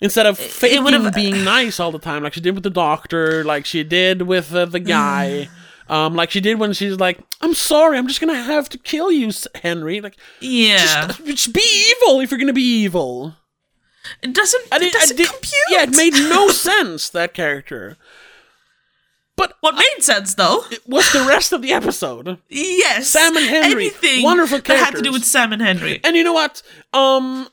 [0.00, 0.84] Instead of faking
[1.14, 4.54] being nice all the time, like she did with the doctor, like she did with
[4.54, 5.48] uh, the guy.
[5.90, 9.10] Um, like she did when she's like, "I'm sorry, I'm just gonna have to kill
[9.10, 11.06] you, Henry." Like, Yeah.
[11.06, 11.62] just, just be
[12.02, 13.36] evil if you're gonna be evil.
[14.22, 15.54] it doesn't, I it did, I doesn't did, compute.
[15.70, 17.96] yeah, it made no sense that character.
[19.34, 20.62] But what made sense though?
[20.86, 22.36] was the rest of the episode?
[22.50, 23.08] Yes.
[23.08, 26.00] Sam and Henry, Anything wonderful that had to do with Sam and Henry.
[26.04, 26.60] And you know what?
[26.92, 27.48] Um,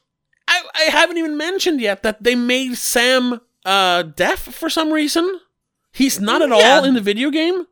[0.48, 5.40] I I haven't even mentioned yet that they made Sam uh deaf for some reason.
[5.92, 6.56] He's not at Yeah.
[6.78, 7.66] all in the video game.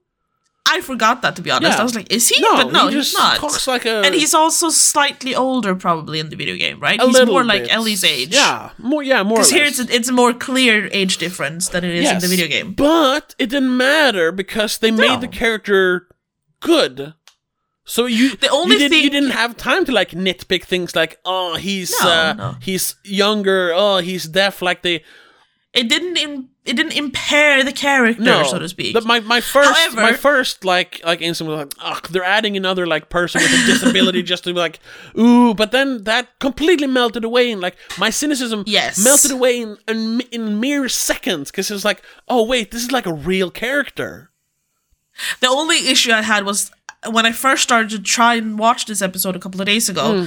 [0.66, 1.74] I forgot that to be honest.
[1.76, 1.82] Yeah.
[1.82, 2.42] I was like, is he?
[2.42, 3.38] No, but no, he he's not.
[3.38, 7.00] talks like a and he's also slightly older, probably in the video game, right?
[7.02, 7.74] a he's more like bit.
[7.74, 8.34] Ellie's age.
[8.34, 9.38] Yeah, more yeah, more.
[9.40, 12.28] Because here it's a, it's a more clear age difference than it is in the
[12.28, 12.74] video game.
[12.74, 16.08] But it didn't matter because they made the character
[16.62, 17.14] good.
[17.86, 21.20] So you The only you, didn't, you didn't have time to like nitpick things like
[21.26, 22.56] oh he's No, uh, no.
[22.62, 25.04] he's younger oh he's deaf like they
[25.74, 28.94] It didn't in, it didn't impair the character, no, so to speak.
[28.94, 32.56] But my my first However- my first like like instant was like, ugh, they're adding
[32.56, 34.80] another like person with a disability just to be like,
[35.18, 35.54] ooh.
[35.54, 39.04] But then that completely melted away, and like my cynicism Yes.
[39.04, 42.92] melted away in in, in mere seconds because it was like, oh wait, this is
[42.94, 44.30] like a real character.
[45.42, 46.72] The only issue I had was
[47.12, 50.24] when I first started to try and watch this episode a couple of days ago.
[50.24, 50.26] Hmm.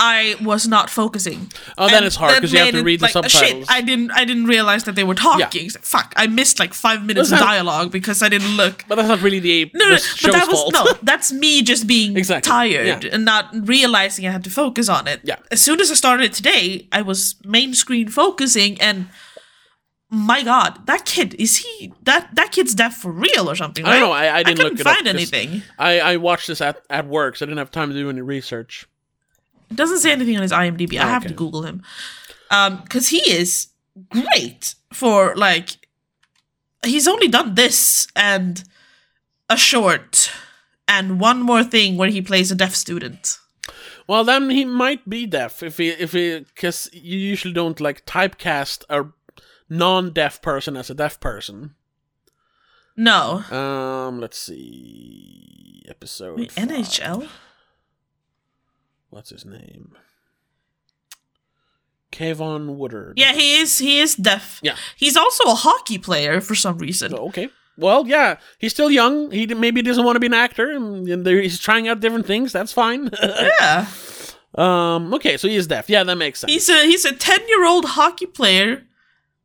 [0.00, 1.50] I was not focusing.
[1.76, 3.66] Oh, then it's hard because you have to it read the like, subtitles.
[3.66, 4.12] Shit, I didn't.
[4.12, 5.64] I didn't realize that they were talking.
[5.64, 6.12] Like, Fuck!
[6.16, 8.84] I missed like five minutes of dialogue because I didn't look.
[8.86, 10.72] But that's not really the, No, no, show's but that was fault.
[10.72, 10.86] no.
[11.02, 13.10] That's me just being Exactly, tired yeah.
[13.12, 15.18] and not realizing I had to focus on it.
[15.24, 15.34] Yeah.
[15.50, 19.08] As soon as I started it today, I was main screen focusing, and
[20.10, 23.84] my God, that kid is he that that kid's deaf for real or something?
[23.84, 24.12] I don't know.
[24.12, 25.62] I, I didn't couldn't look it up anything.
[25.78, 28.22] I, I watched this at, at work, so I didn't have time to do any
[28.22, 28.88] research.
[29.70, 30.98] It doesn't say anything on his IMDb.
[30.98, 31.82] I have to Google him.
[32.50, 33.68] Um, because he is
[34.08, 35.88] great for like
[36.82, 38.64] he's only done this and
[39.50, 40.30] a short
[40.86, 43.38] and one more thing where he plays a deaf student.
[44.06, 48.06] Well, then he might be deaf if he if he because you usually don't like
[48.06, 49.04] typecast a
[49.68, 51.74] non-deaf person as a deaf person.
[52.96, 53.44] No.
[53.50, 56.68] Um, let's see, episode Wait, five.
[56.68, 57.28] NHL?
[59.10, 59.96] What's his name?
[62.10, 63.18] Keivonn Woodard.
[63.18, 64.60] Yeah, he is he is deaf.
[64.62, 64.76] Yeah.
[64.96, 67.14] He's also a hockey player for some reason.
[67.14, 67.50] Okay.
[67.76, 69.30] Well, yeah, he's still young.
[69.30, 72.52] He maybe doesn't want to be an actor, and, he's trying out different things.
[72.52, 73.10] That's fine.
[73.22, 73.86] Yeah.
[74.56, 75.14] um.
[75.14, 75.88] Okay, so he is deaf.
[75.88, 76.52] Yeah, that makes sense.
[76.52, 78.84] He's a he's a 10-year-old hockey player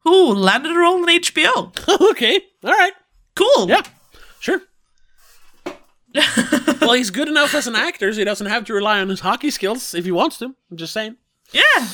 [0.04, 1.76] who landed a role in HBO.
[2.12, 2.42] okay.
[2.64, 2.94] All right.
[3.36, 3.68] Cool.
[3.68, 3.82] Yeah,
[4.40, 4.62] sure.
[6.82, 9.22] well, he's good enough as an actor, so he doesn't have to rely on his
[9.22, 10.54] hockey skills if he wants to.
[10.70, 11.18] I'm just saying.
[11.52, 11.88] Yeah.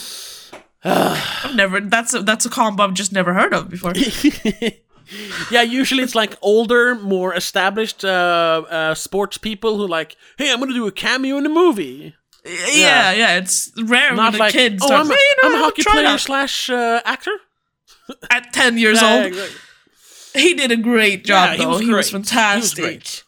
[0.83, 3.93] I've never that's a that's a combo I've just never heard of before.
[5.51, 10.59] yeah, usually it's like older, more established uh, uh, sports people who like, hey, I'm
[10.59, 12.15] gonna do a cameo in a movie.
[12.45, 15.09] Yeah, yeah, it's rare Not when a like, kid oh, starts.
[15.09, 17.31] I'm a, "Hey, you know, I'm a hockey player that." slash uh, actor.
[18.29, 19.25] at ten years Yeah, old.
[19.27, 20.41] exactly.
[20.41, 21.69] He did a great job Yeah, he though.
[21.69, 22.09] was He was.
[22.09, 22.83] He was fantastic.
[22.83, 23.23] great.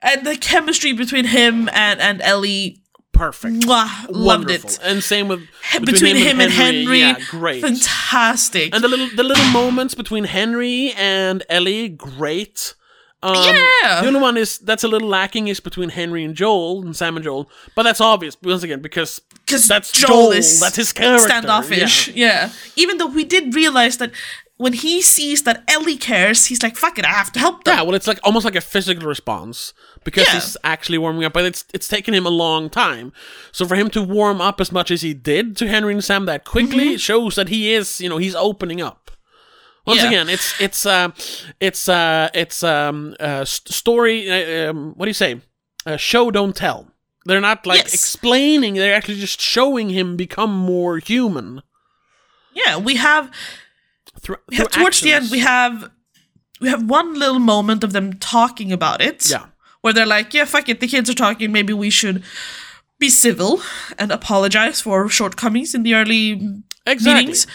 [0.00, 2.80] And the chemistry between him and and Ellie,
[3.12, 3.62] Perfect.
[3.64, 4.78] mwah, loved it.
[4.82, 5.40] And same with
[5.72, 7.60] He- Between, him, and Henry, Yeah, great.
[7.60, 8.74] fantastic.
[8.74, 12.74] And the little the little moments between Henry and Ellie, great.
[13.22, 14.00] Um, Yeah.
[14.02, 17.16] The only one is that's a little lacking is between Henry and Joel and Sam
[17.16, 19.20] and Joel, but that's obvious once again because
[19.66, 22.08] that's Joel Joel, is that's his character, standoffish.
[22.08, 22.50] Yeah.
[22.76, 24.12] Even though we did realize that
[24.56, 27.76] when he sees that Ellie cares, he's like, "Fuck it, I have to help them."
[27.76, 29.72] Yeah, well, it's like almost like a physical response
[30.04, 30.34] because Yeah.
[30.34, 33.12] he's actually warming up, but it's it's taken him a long time.
[33.52, 36.26] So for him to warm up as much as he did to Henry and Sam
[36.26, 39.07] that quickly shows that he is, you know, he's opening up.
[39.88, 40.08] Once Yeah.
[40.08, 41.08] again, it's it's uh,
[41.60, 44.18] it's uh, it's um, uh, story.
[44.30, 45.40] Uh, um, what do you say?
[45.86, 46.80] Uh, show don't tell.
[47.26, 47.94] They're not like Yes.
[47.94, 48.74] explaining.
[48.74, 51.62] They're actually just showing him become more human.
[52.52, 53.30] Yeah, we have
[54.20, 55.90] Through, we have towards the end we have
[56.60, 59.30] we have one little moment of them talking about it.
[59.30, 59.46] Yeah.
[59.80, 62.22] Where they're like, yeah, fuck it, the kids are talking, maybe we should
[62.98, 63.60] be civil
[63.98, 66.40] and apologize for shortcomings in the early
[66.84, 67.14] exactly.
[67.14, 67.46] meetings.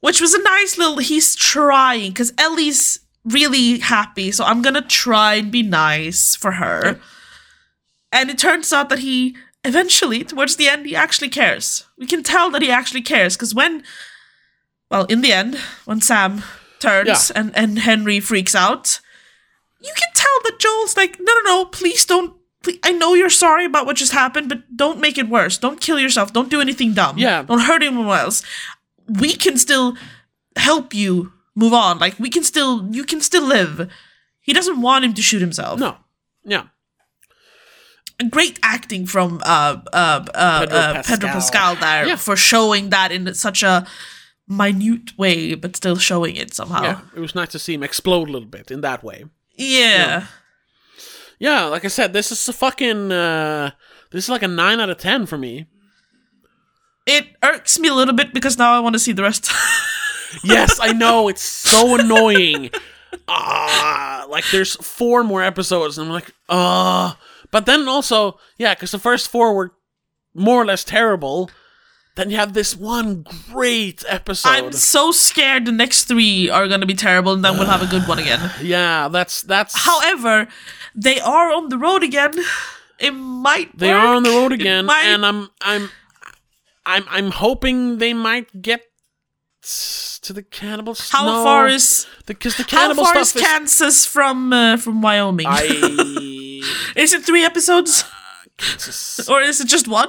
[0.00, 5.34] Which was a nice little he's trying, because Ellie's really happy, so I'm gonna try
[5.34, 7.00] and be nice for her.
[8.12, 11.84] And it turns out that he eventually, towards the end, he actually cares.
[11.98, 13.82] We can tell that he actually cares, because when
[14.90, 16.42] well, in the end, when Sam
[16.78, 19.00] turns and, and Henry freaks out,
[19.80, 22.34] you can tell that Joel's like, no, no, no, please don't.
[22.62, 25.58] Please, I know you're sorry about what just happened, but don't make it worse.
[25.58, 26.32] Don't kill yourself.
[26.32, 27.16] Don't do anything dumb.
[27.16, 27.42] Yeah.
[27.42, 28.42] Don't hurt anyone else.
[29.08, 29.96] We can still
[30.56, 31.98] help you move on.
[31.98, 33.90] Like, we can still, you can still live.
[34.40, 35.78] He doesn't want him to shoot himself.
[35.80, 35.96] No.
[36.44, 36.64] Yeah.
[38.30, 41.32] Great acting from uh, uh, uh, Pedro uh, Pedro Pascal.
[41.32, 42.16] Pascal there Yeah.
[42.16, 43.86] for showing that in such a
[44.48, 46.82] minute way, but still showing it somehow.
[46.82, 47.00] Yeah.
[47.14, 49.26] It was nice to see him explode a little bit in that way.
[49.54, 50.26] Yeah.
[51.38, 53.70] Yeah, like I said, this is a fucking uh
[54.10, 55.66] this is like a nine out of ten for me.
[57.08, 59.50] It irks me a little bit because now I want to see the rest.
[60.44, 62.68] Yes, I know, it's so annoying.
[63.26, 67.14] Ah, like there's four more episodes, and I'm like, uh
[67.50, 69.72] but then also, yeah, because the first four were
[70.34, 71.50] more or less terrible.
[72.16, 74.48] Then you have this one great episode.
[74.48, 77.82] I'm so scared the next three are going to be terrible and then we'll have
[77.82, 78.50] a good one again.
[78.62, 80.48] yeah, that's that's However,
[80.94, 82.32] they are on the road again.
[82.98, 85.88] It might be they are on the road again, and I'm I'm
[86.88, 88.80] I'm I'm hoping they might get
[90.22, 91.10] to the cannibals.
[91.10, 93.42] How no, far is because the how cannibal far stuff is is.
[93.42, 95.46] Kansas from uh, from Wyoming?
[95.46, 95.64] I
[96.96, 98.04] is it three episodes
[98.56, 99.28] Kansas.
[99.28, 100.08] or is it just one?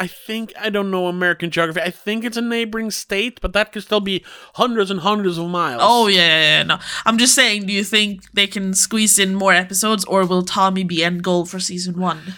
[0.00, 1.82] I think I don't know American geography.
[1.82, 5.46] I think it's a neighboring state, but that could still be hundreds and hundreds of
[5.48, 5.82] miles.
[5.84, 6.78] Oh yeah, yeah, yeah, no.
[7.06, 7.66] I'm just saying.
[7.66, 11.44] Do you think they can squeeze in more episodes, or will Tommy be end goal
[11.44, 12.34] for season one?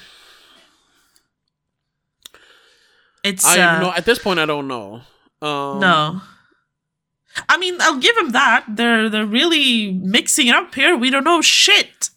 [3.24, 3.92] It's I uh, no.
[3.92, 5.02] At this point, I don't know.
[5.40, 6.20] Um, no.
[7.48, 8.64] I mean, I'll give him that.
[8.68, 10.96] They're they're really mixing it up here.
[10.96, 12.10] We don't know shit.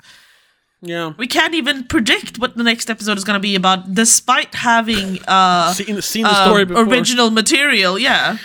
[0.81, 1.13] Yeah.
[1.17, 5.19] We can't even predict what the next episode is going to be about, despite having
[5.27, 6.83] uh, Seen, seen the uh, story before.
[6.85, 7.97] original material.
[7.97, 8.37] Yeah,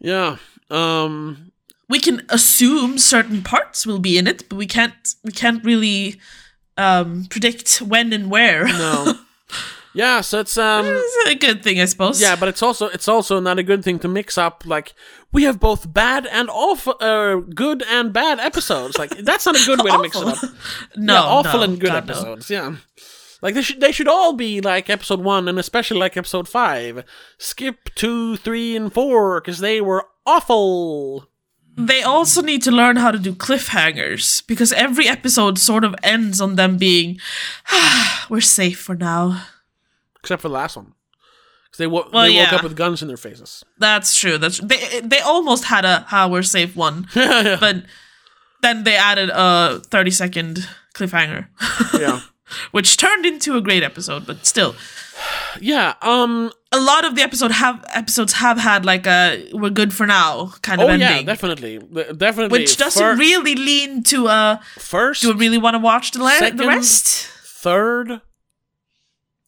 [0.00, 0.36] Yeah.
[0.70, 1.50] Um.
[1.90, 6.18] we can assume certain parts will be in it, but we can't we can't really
[6.78, 8.66] um, predict when and where.
[8.66, 9.14] No.
[9.94, 10.20] yeah.
[10.20, 10.84] So it's um.
[10.88, 12.20] it's a good thing, I suppose.
[12.20, 14.64] Yeah, but it's also it's also not a good thing to mix up.
[14.66, 14.94] Like
[15.32, 18.98] we have both bad and awful, uh, good and bad episodes.
[18.98, 20.38] Like that's not a good way to mix it up.
[20.96, 22.12] no, yeah, awful no, and good God, no.
[22.12, 22.50] episodes.
[22.50, 22.76] Yeah,
[23.42, 27.04] like they should they should all be like episode one and especially like episode five.
[27.38, 31.28] Skip two, three, and four because they were awful.
[31.76, 36.40] They also need to learn how to do cliffhangers because every episode sort of ends
[36.40, 37.18] on them being,
[37.70, 39.42] ah, "We're safe for now."
[40.24, 40.92] Except for the last one,
[41.64, 43.64] because they, wo- Well, they woke up with guns in their faces.
[43.78, 44.38] That's true.
[44.38, 45.00] That's they.
[45.02, 47.84] They almost had a "How we're safe" one, but
[48.62, 51.48] then they added a thirty second cliffhanger,
[52.00, 52.20] yeah,
[52.72, 54.26] which turned into a great episode.
[54.26, 54.74] But still,
[55.60, 55.94] yeah.
[56.02, 56.50] Um.
[56.74, 60.52] a lot of the episode have episodes have had like a "We're good for now"
[60.62, 62.58] kind of Oh yeah, ending, definitely, The- definitely.
[62.58, 66.18] which doesn't Fir- really lean to uh first, do we really want to watch the,
[66.24, 67.28] la- the rest?
[67.64, 68.20] third,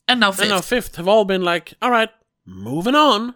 [0.08, 0.40] And now fifth.
[0.42, 2.10] and now fifth have all been like, all right,
[2.44, 3.34] moving on.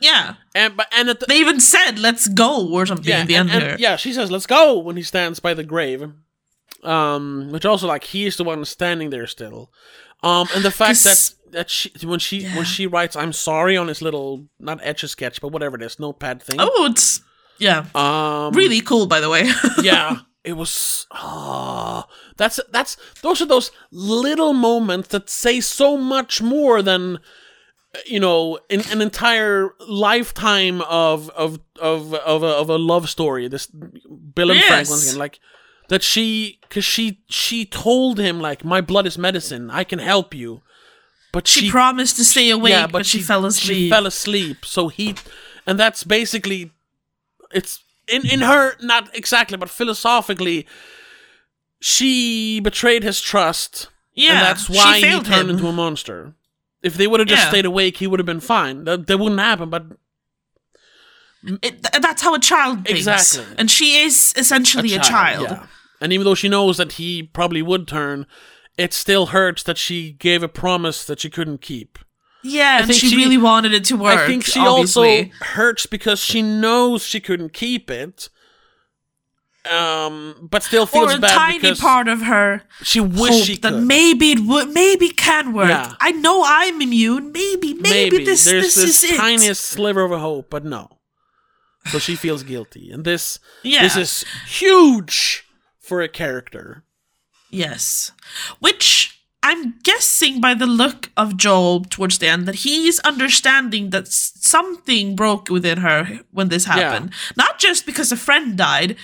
[0.00, 0.34] Yeah.
[0.54, 3.34] And but and at the, They even said "Let's go" or something yeah, in the
[3.34, 6.12] and, end and- yeah, she says, "Let's go" when he stands by the grave.
[6.84, 9.72] Um, which also like he is the one standing there still.
[10.22, 12.54] Um, and the fact that that she when she Yeah.
[12.54, 15.82] when she writes "I'm sorry" on his little not etch a sketch but whatever it
[15.82, 16.56] is notepad thing.
[16.60, 17.20] Oh, it's
[17.58, 19.06] yeah, um, really cool.
[19.06, 19.50] By the way.
[19.82, 20.18] yeah
[20.48, 26.80] it was ah that's that's those are those little moments that say so much more
[26.80, 27.18] than
[28.06, 33.46] you know in, an entire lifetime of of of of a, of a love story.
[33.46, 35.38] This bill and frank once again like
[35.88, 39.70] that she because she she told him like my blood is medicine.
[39.70, 40.62] I can help you.
[41.30, 43.76] But she, she, promised to stay awake, but, she, fell asleep.
[43.76, 44.64] she fell asleep.
[44.64, 45.14] So he
[45.66, 46.72] and that's basically
[47.52, 50.66] it's in in her not exactly but philosophically
[51.80, 55.50] she betrayed his trust yeah, and that's why he turned him.
[55.50, 56.34] into a monster
[56.82, 57.48] if they would have just Yeah.
[57.50, 59.86] stayed awake he would have been fine that, that wouldn't happen but
[61.62, 63.00] It- th- that's how a child thinks.
[63.06, 63.44] Exactly.
[63.58, 65.46] and she is essentially a child.
[65.48, 65.66] yeah.
[66.00, 68.26] and even though she knows that he probably would turn
[68.76, 71.98] it still hurts that she gave a promise that she couldn't keep
[72.42, 74.18] Yeah, and she, she- really wanted it to work.
[74.18, 75.18] I think she obviously.
[75.32, 78.28] also hurts because she knows she couldn't keep it.
[79.68, 83.56] Um, but still feels or a bad tiny part of her she wish hope she
[83.58, 83.82] that could.
[83.82, 85.68] maybe it would, maybe can work.
[85.68, 85.92] Yeah.
[86.00, 87.32] I know I'm immune.
[87.32, 89.16] Maybe, maybe, this, there's this, this, is it.
[89.16, 90.98] tiniest sliver of a hope, but no.
[91.86, 93.82] So she feels guilty, and this Yeah.
[93.82, 95.44] this is huge
[95.80, 96.84] for a character.
[97.50, 98.12] Yes.
[98.60, 99.17] Which
[99.48, 105.16] I'm guessing by the look of Joel towards the end that he's understanding that something
[105.16, 107.14] broke within her when this happened.
[107.34, 108.96] Not just because a friend died,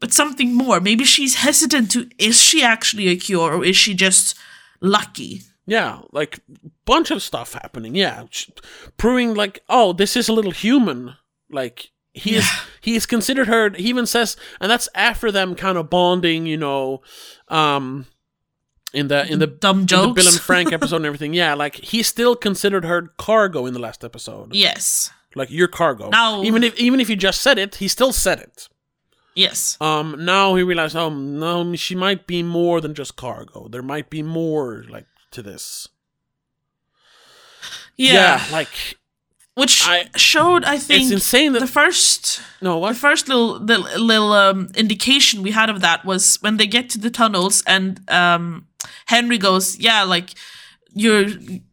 [0.00, 0.80] but something more.
[0.80, 4.36] Maybe she's hesitant to is she actually a cure or is she just
[4.80, 5.42] lucky?
[5.66, 6.40] Yeah, like
[6.84, 7.94] bunch of stuff happening.
[7.94, 8.24] Yeah,
[8.96, 11.14] proving like, oh, this is a little human.
[11.48, 12.50] Like he is,
[12.80, 13.70] he is considered her.
[13.70, 16.46] He even says, and that's after them kind of bonding.
[16.46, 17.02] You know,
[17.46, 18.06] um,
[18.92, 20.22] in the in the Dumb in the jokes.
[20.22, 21.34] Bill and Frank episode and everything.
[21.34, 24.54] Yeah, like he still considered her cargo in the last episode.
[24.54, 25.10] Yes.
[25.34, 26.10] Like your cargo.
[26.10, 28.68] Now- even if even if he just said it, he still said it.
[29.34, 29.78] Yes.
[29.80, 33.66] Um, now he realized, oh no, she might be more than just cargo.
[33.68, 35.88] There might be more like to this.
[37.96, 38.44] Yeah.
[38.52, 38.98] like
[39.54, 43.78] Which I- showed, I think, it's insane that the first no the first little the
[43.78, 48.00] little um, indication we had of that was when they get to the tunnels and
[48.10, 48.66] um,
[49.06, 50.30] Henry goes, "Yeah, like
[50.94, 51.26] you're."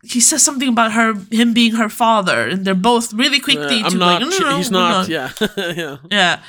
[0.03, 3.81] He says something about her, him being her father, and they're both really Uh, quickly
[3.83, 4.21] I'm to not.
[4.21, 5.07] like, "No, no, no, he's we're not.
[5.15, 5.97] Yeah, yeah.
[6.11, 6.39] yeah."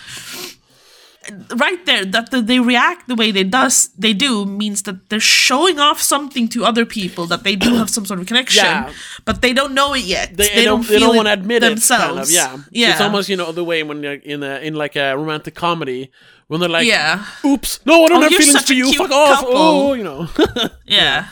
[1.57, 5.21] Right there that the, they react the way they does they do means that they're
[5.21, 8.91] showing off something to other people that they do have some sort of connection, Yeah.
[9.27, 10.37] but they don't know it yet.
[10.37, 10.81] They, They, they don't.
[10.81, 10.89] don't.
[10.91, 12.33] They don't want to admit themselves.
[12.33, 12.39] it.
[12.39, 12.69] Kind of.
[12.73, 12.87] Yeah.
[12.87, 12.93] yeah.
[12.93, 16.11] It's almost you know the way when you're in a in like a romantic comedy
[16.49, 18.93] when they're like, yeah, "Oops, no, I don't Oh, have feelings for you.
[18.95, 19.53] Fuck off." couple.
[19.55, 20.27] Oh, you know.
[20.87, 21.27] yeah.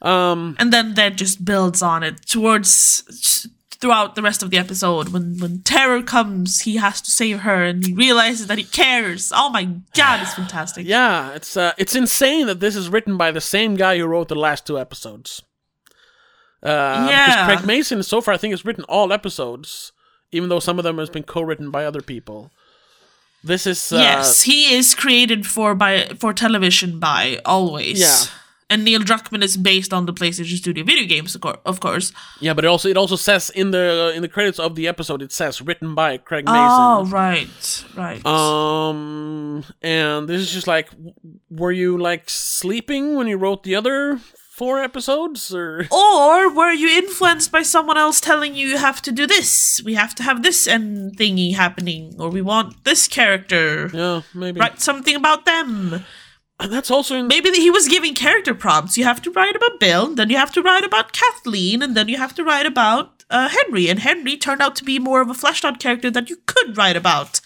[0.00, 0.56] um.
[0.58, 3.02] and then that just builds on it towards
[3.82, 7.64] throughout the rest of the episode when when terror comes he has to save her
[7.64, 9.64] and he realizes that he cares oh my
[9.94, 13.74] god it's fantastic Yeah, it's uh, it's insane that this is written by the same
[13.76, 15.42] guy who wrote the last two episodes.
[16.62, 17.26] Uh, Yeah.
[17.26, 19.92] Because Craig Mazin, so far, I think has written all episodes,
[20.30, 22.50] even though some of them has been co-written by other people.
[23.44, 28.22] This is uh, yes he is created for by for television by always Yeah.
[28.72, 31.36] And neil druckmann is based on the playstation studio video games
[31.72, 34.74] of course yeah, but it also it also says in the in the credits of
[34.74, 36.80] the episode it says written by Craig Mazin.
[36.88, 40.88] oh right right Um, and this is just like,
[41.50, 44.18] were you like sleeping when you wrote the other
[44.52, 49.10] four episodes, or Or were you influenced by someone else telling you you have to
[49.12, 49.80] do this?
[49.84, 53.90] We have to have this end thingy happening, or we want this character.
[53.92, 54.60] yeah, maybe.
[54.60, 56.04] Write something about them.
[56.62, 58.96] And that's also in Maybe he was giving character prompts.
[58.96, 62.08] You have to write about Bill, then you have to write about Kathleen, and then
[62.08, 63.88] you have to write about uh, Henry.
[63.88, 66.76] And Henry turned out to be more of a fleshed out character that you could
[66.76, 67.40] write about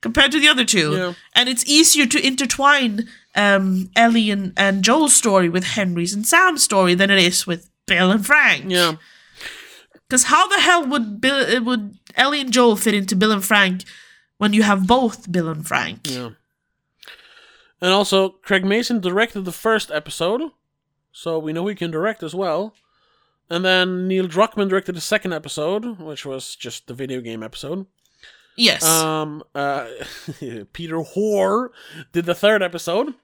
[0.00, 0.92] compared to the other two.
[0.96, 1.12] Yeah.
[1.34, 6.62] And it's easier to intertwine um, Ellie and, and Joel's story with Henry's and Sam's
[6.62, 8.64] story than it is with Bill and Frank.
[8.68, 8.94] yeah.
[10.08, 13.44] Because how the hell would Bill uh, would Ellie and Joel fit into Bill and
[13.44, 13.84] Frank
[14.38, 16.00] when you have both Bill and Frank?
[16.10, 16.30] Yeah.
[17.80, 20.42] And also, Craig Mazin directed the first episode,
[21.12, 22.74] so we know he can direct as well.
[23.48, 27.86] And then Neil Druckmann directed the second episode, which was just the video game episode.
[28.56, 28.84] Yes.
[28.86, 29.88] Um, uh,
[30.72, 31.70] Peter Hoare
[32.12, 33.14] did the third episode,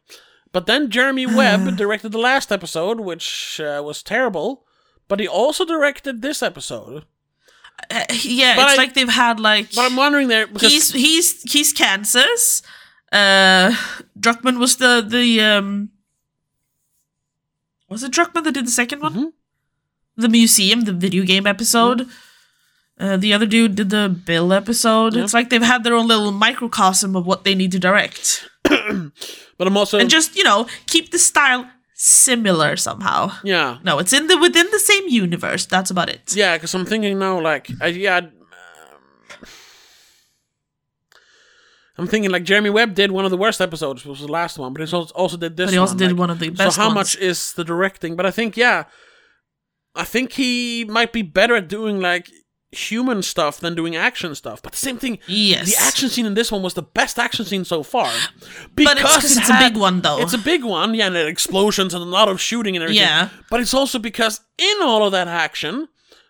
[0.52, 4.64] but then Jeremy Webb directed the last episode, which uh, was terrible.
[5.08, 7.04] But he also directed this episode.
[7.90, 10.92] Uh, yeah, but it's I- like they've had like But I'm wondering there because he's
[10.92, 12.62] he's he's Kansas.
[13.12, 13.70] Uh,
[14.18, 15.90] Druckmann was the the um.
[17.88, 19.14] Was it Druckmann that did the second one?
[19.14, 19.32] Mhm.
[20.16, 22.08] The museum, the video game episode.
[22.98, 25.14] Uh, the other dude did the Bill episode.
[25.14, 25.22] Yeah.
[25.24, 29.66] It's like they've had their own little microcosm of what they need to direct, but
[29.66, 33.30] I'm also and just you know keep the style similar somehow.
[33.44, 35.66] yeah No, it's in the within the same universe.
[35.66, 36.34] That's about it.
[36.34, 38.20] yeah because I'm thinking now like I, yeah.
[41.98, 44.58] I'm thinking like Jeremy Webb did one of the worst episodes, which was the last
[44.58, 45.68] one, but he also did this.
[45.68, 46.94] But he also one, did like- one of the best so how ones.
[46.94, 48.16] much is the directing?
[48.16, 48.84] But I think yeah,
[49.94, 52.28] I think he might be better at doing like
[52.72, 54.60] human stuff than doing action stuff.
[54.60, 55.70] But the same thing, Yes.
[55.74, 58.12] the action scene in this one was the best action scene so far.
[58.74, 60.20] But it's it it's a big one, though.
[60.20, 63.02] It's a big one, yeah, and explosions and a lot of shooting and everything.
[63.04, 63.30] Yeah.
[63.48, 65.88] But it's also because in all of that action,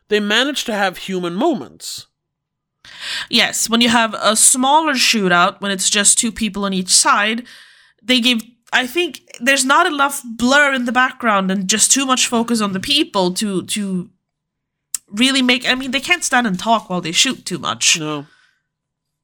[0.08, 2.06] they managed to have human moments.
[3.30, 7.44] Yes, when you have a smaller shootout, when it's just two people on each side,
[8.02, 8.42] they give.
[8.72, 12.72] I think there's not enough blur in the background and just too much focus on
[12.72, 14.10] the people to to
[15.08, 15.68] really make.
[15.68, 17.98] I mean, they can't stand and talk while they shoot too much.
[17.98, 18.26] No.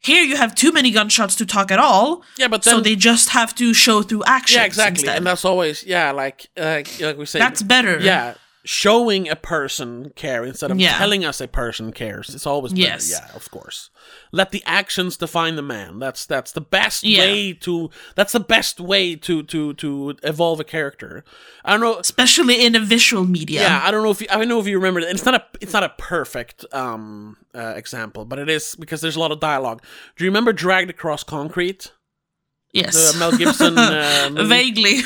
[0.04, 2.96] Here, you have too many gunshots to talk at all, Yeah, but then so they
[2.96, 4.58] just have to show through action.
[4.58, 5.16] yeah, exactly, Instead.
[5.18, 8.00] and that's always yeah, like uh, like we say, That's better.
[8.00, 8.34] Yeah,
[8.64, 10.96] showing a person care instead of Yeah.
[10.98, 12.34] telling us a person cares.
[12.34, 12.82] It's always better.
[12.82, 13.10] Yes.
[13.10, 13.90] Yeah, of course.
[14.30, 15.98] Let the actions define the man.
[15.98, 17.20] That's that's the best Yeah.
[17.20, 17.90] way to.
[18.14, 21.24] That's the best way to to to evolve a character.
[21.64, 21.98] I don't know.
[21.98, 23.62] especially in a visual media.
[23.62, 25.00] Yeah, I don't know if you, I don't know if you remember.
[25.00, 29.16] It's not a it's not a perfect um uh, example, but it is because there's
[29.16, 29.82] a lot of dialogue.
[30.16, 31.92] Do you remember Dragged Across Concrete?
[32.72, 33.12] Yes.
[33.12, 34.30] The Mel Gibson uh?
[34.46, 35.02] Vaguely.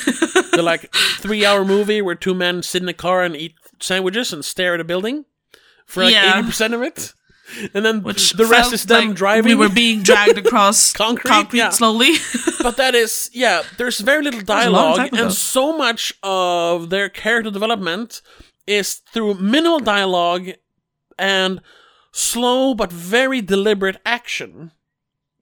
[0.52, 4.32] the like three hour movie where two men sit in a car and eat sandwiches
[4.32, 5.24] and stare at a building
[5.84, 6.38] for like Yeah.
[6.38, 7.12] eighty percent of it,
[7.74, 9.48] and then Which the rest is them like driving.
[9.50, 11.70] We were being dragged across Concrete, yeah.
[11.70, 12.12] slowly.
[12.62, 13.62] but that is yeah.
[13.78, 18.22] There's very little dialogue, and so much of their character development
[18.66, 20.50] is through minimal dialogue
[21.18, 21.60] and
[22.12, 24.70] slow but very deliberate action.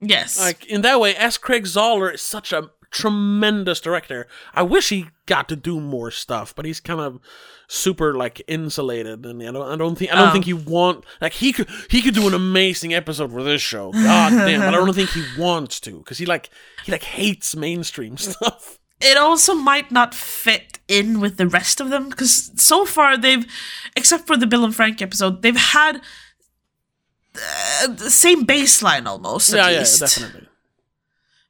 [0.01, 0.39] Yes.
[0.39, 1.37] Like in that way, S.
[1.37, 4.27] Craig Zahler is such a tremendous director.
[4.53, 7.19] I wish he got to do more stuff, but he's kind of
[7.67, 10.31] super like insulated, and I don't, I don't think, I don't Oh.
[10.31, 13.91] think he want like he could, he could do an amazing episode for this show.
[13.91, 16.49] God damn, but I don't think he wants to because he like,
[16.85, 18.79] he like hates mainstream stuff.
[19.01, 23.45] it also might not fit in with the rest of them because so far they've,
[23.95, 26.01] except for the Bill and Frank episode, they've had
[27.35, 29.53] uh, the same baseline almost.
[29.53, 29.99] Yeah, yeah, least.
[29.99, 30.47] definitely.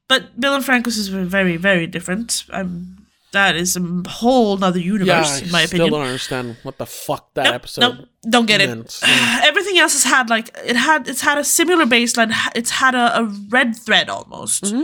[0.08, 2.44] but Bill and Franco's is very, very different.
[2.50, 2.92] I'm.
[3.32, 5.88] That is a whole other universe, I in my opinion.
[5.88, 7.80] still don't understand what the fuck that Nope, episode.
[7.80, 8.68] nope, don't get it.
[8.70, 8.98] meant.
[9.06, 9.40] Yeah.
[9.44, 12.32] Everything else has had like it had it's had a similar baseline.
[12.54, 14.64] It's had a, a red thread almost.
[14.64, 14.82] Mm-hmm.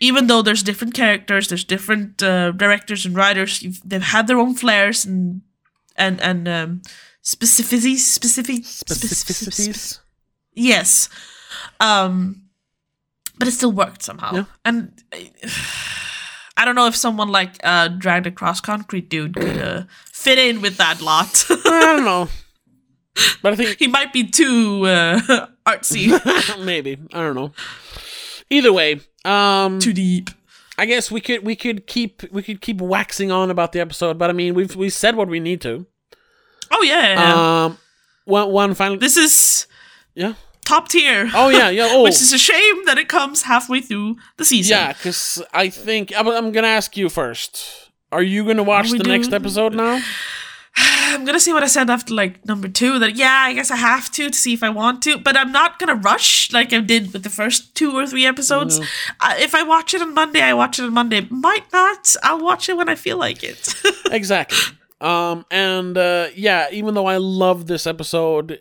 [0.00, 3.60] Even though there's different characters, there's different uh, directors and writers.
[3.84, 5.40] They've had their own flares and
[5.96, 6.82] and and um,
[7.22, 10.00] specificities, specific Specificities.
[10.52, 11.08] Yes,
[11.80, 12.42] um,
[13.38, 14.34] but it still worked somehow.
[14.34, 14.44] Yeah.
[14.64, 15.30] And I,
[16.56, 19.82] I don't know if someone like uh, dragged across concrete dude could uh,
[20.12, 21.44] fit in with that lot.
[21.50, 22.28] I don't know,
[23.42, 26.10] but I think he might be too uh, artsy,
[26.64, 27.52] maybe I don't know.
[28.50, 30.30] Either way, um, too deep.
[30.76, 34.18] I guess we could we could keep we could keep waxing on about the episode,
[34.18, 35.86] but I mean we've we said what we need to.
[36.70, 37.78] Oh yeah, Um,
[38.24, 38.98] one one final.
[38.98, 39.66] this is
[40.14, 40.34] yeah.
[40.64, 41.30] top tier.
[41.34, 41.88] Oh yeah yeah.
[41.92, 44.76] Oh Which is a shame that it comes halfway through the season.
[44.76, 47.90] yeah, because I think I'm, I'm gonna ask you first.
[48.10, 50.00] Are you gonna watch the next episode now?
[50.76, 52.98] I'm gonna see what I said after like number two.
[52.98, 55.52] That yeah, I guess I have to to see if I want to, but I'm
[55.52, 58.80] not gonna rush like I did with the first two or three episodes.
[59.20, 61.26] Uh, if I watch it on Monday, I watch it on Monday.
[61.30, 62.14] Might not.
[62.22, 63.74] I'll watch it when I feel like it.
[64.10, 64.76] exactly.
[65.00, 68.60] Um, and uh, yeah, even though I love this episode,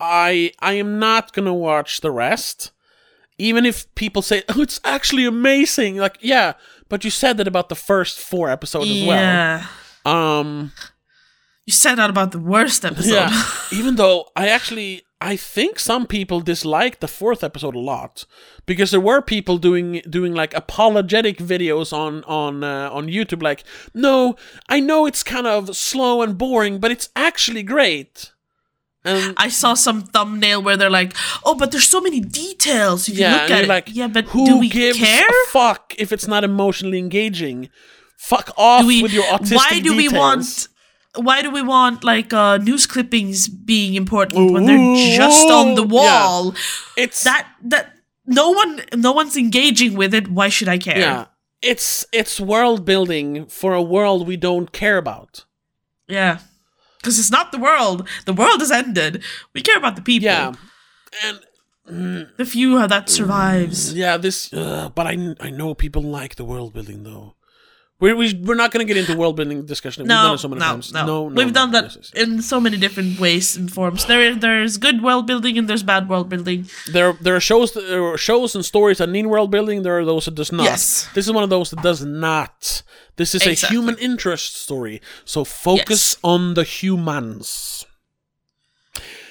[0.00, 2.70] I I am not gonna watch the rest.
[3.36, 6.52] Even if people say, "Oh, it's actually amazing," like yeah,
[6.88, 9.18] but you said that about the first four episodes as well.
[9.18, 9.66] yeah.
[10.06, 10.72] Um,
[11.66, 13.12] You said that about the worst episode.
[13.14, 13.44] yeah.
[13.72, 18.26] even though I actually I think some people disliked the fourth episode a lot
[18.66, 23.64] because there were people doing doing like apologetic videos on on uh, on YouTube like
[23.94, 24.36] no
[24.68, 28.32] I know it's kind of slow and boring but it's actually great
[29.06, 33.06] and I saw some thumbnail where they're like, "Oh, but there's so many details.
[33.06, 35.28] If yeah you look at it, like yeah, but who do we gives care?
[35.28, 37.68] a fuck if it's not emotionally engaging
[38.16, 40.18] fuck off we, with your autistic why do we details.
[40.18, 40.68] want
[41.16, 45.82] why do we want like uh news clippings being important when they're just on the
[45.82, 46.26] Ooh, yeah.
[46.26, 46.54] wall?
[46.96, 47.94] It's that that
[48.26, 50.28] no one no one's engaging with it.
[50.28, 50.98] Why should i care?
[50.98, 51.26] Yeah.
[51.62, 55.44] It's it's world building for a world we don't care about.
[56.08, 56.38] Yeah.
[56.98, 58.08] Because it's not the world.
[58.24, 59.22] The world has ended.
[59.52, 60.24] We care about the people.
[60.24, 60.54] Yeah,
[61.22, 61.40] and
[62.38, 63.92] the few that survives.
[63.92, 64.52] Yeah, this.
[64.52, 67.34] Uh, but I I know people like the world building though.
[68.00, 70.02] We're we, we're not going to get into world building discussion.
[70.02, 70.92] We've done no, it so many no, times.
[70.92, 71.52] no, no, no, We've no.
[71.52, 72.10] done that Yes, yes.
[72.28, 74.04] in so many different ways and forms.
[74.06, 76.66] There, there's good world building and there's bad world building.
[76.92, 79.84] There there are shows there are shows and stories that need world building.
[79.84, 80.64] There are those that does not.
[80.64, 81.08] Yes.
[81.14, 82.82] This is one of those that does not.
[83.16, 85.00] This is a human interest story.
[85.24, 86.16] So focus Yes.
[86.24, 87.86] on the humans.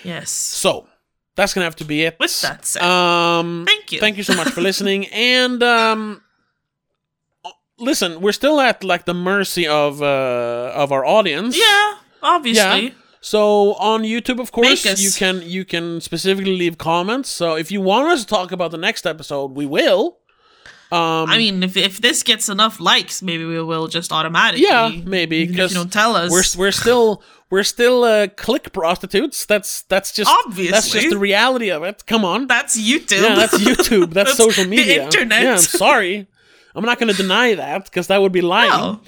[0.03, 0.29] Yes.
[0.31, 0.87] So
[1.35, 2.15] that's gonna have to be it.
[2.19, 3.99] With that said, um, thank you.
[3.99, 5.05] Thank you so much for listening.
[5.11, 6.22] And um,
[7.83, 11.57] listen, we're still at like the mercy of uh, of our audience.
[11.57, 12.85] Yeah, obviously.
[12.87, 12.89] Yeah.
[13.21, 17.29] So on YouTube, of course, you can you can specifically leave comments.
[17.29, 20.17] So if you want us to talk about the next episode, we will.
[20.91, 24.65] Um, I mean, if if this gets enough likes, maybe we will just automatically.
[24.67, 26.29] yeah, maybe because you don't tell us.
[26.31, 29.45] we're we're still we're still uh, click prostitutes.
[29.45, 32.05] That's that's just obviously that's just the reality of it.
[32.05, 32.47] Come on.
[32.47, 33.23] that's YouTube.
[33.23, 34.13] Yeah, that's YouTube.
[34.13, 35.03] That's, That's social the media.
[35.05, 35.43] internet.
[35.43, 36.27] Yeah, I'm sorry.
[36.75, 38.69] I'm not going to deny that because that would be lying.
[38.71, 39.01] No,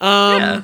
[0.00, 0.62] Um, yeah.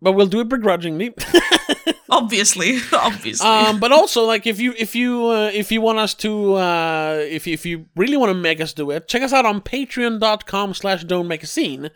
[0.00, 1.14] but we'll do it begrudgingly.
[2.10, 3.46] obviously, obviously.
[3.48, 7.16] um, but also, like, if you if you uh, if you want us to uh,
[7.28, 11.04] if if you really want to make us do it, check us out on Patreon.com/slash
[11.04, 11.90] Don't Make a Scene.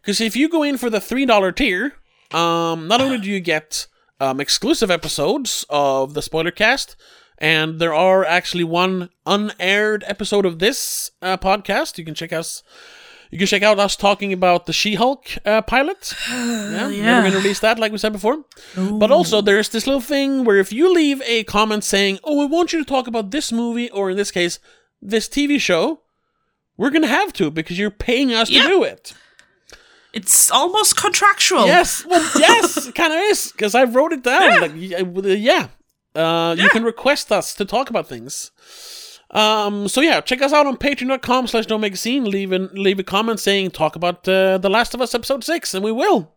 [0.00, 1.94] Because if you go in for the three dollar tier,
[2.32, 3.86] um, not only do you get
[4.20, 6.96] um, exclusive episodes of the spoiler cast.
[7.38, 11.98] And there are actually one unaired episode of this uh, podcast.
[11.98, 12.62] You can check us.
[13.32, 16.12] You can check out us talking about the She-Hulk uh, pilot.
[16.28, 17.02] Yeah, yeah.
[17.02, 18.44] never going to release that, like we said before.
[18.76, 22.44] But also, there's this little thing where if you leave a comment saying, "Oh, I
[22.46, 24.58] want you to talk about this movie," or in this case,
[25.00, 26.02] this TV show,
[26.76, 28.62] we're going to have to because you're paying us Yeah.
[28.64, 29.14] to do it.
[30.12, 31.64] it's almost contractual.
[31.66, 34.42] Yes, well, yes, it kind of is because I wrote it down.
[34.42, 34.58] Yeah.
[34.60, 35.68] Like, y- uh, yeah,
[36.14, 38.50] uh, you can request us to talk about things.
[39.32, 42.24] Um, so yeah, check us out on patreon.com slash a scene.
[42.24, 45.74] Leave, an, leave a comment saying talk about uh, The Last of Us episode 6,
[45.74, 46.34] and we will.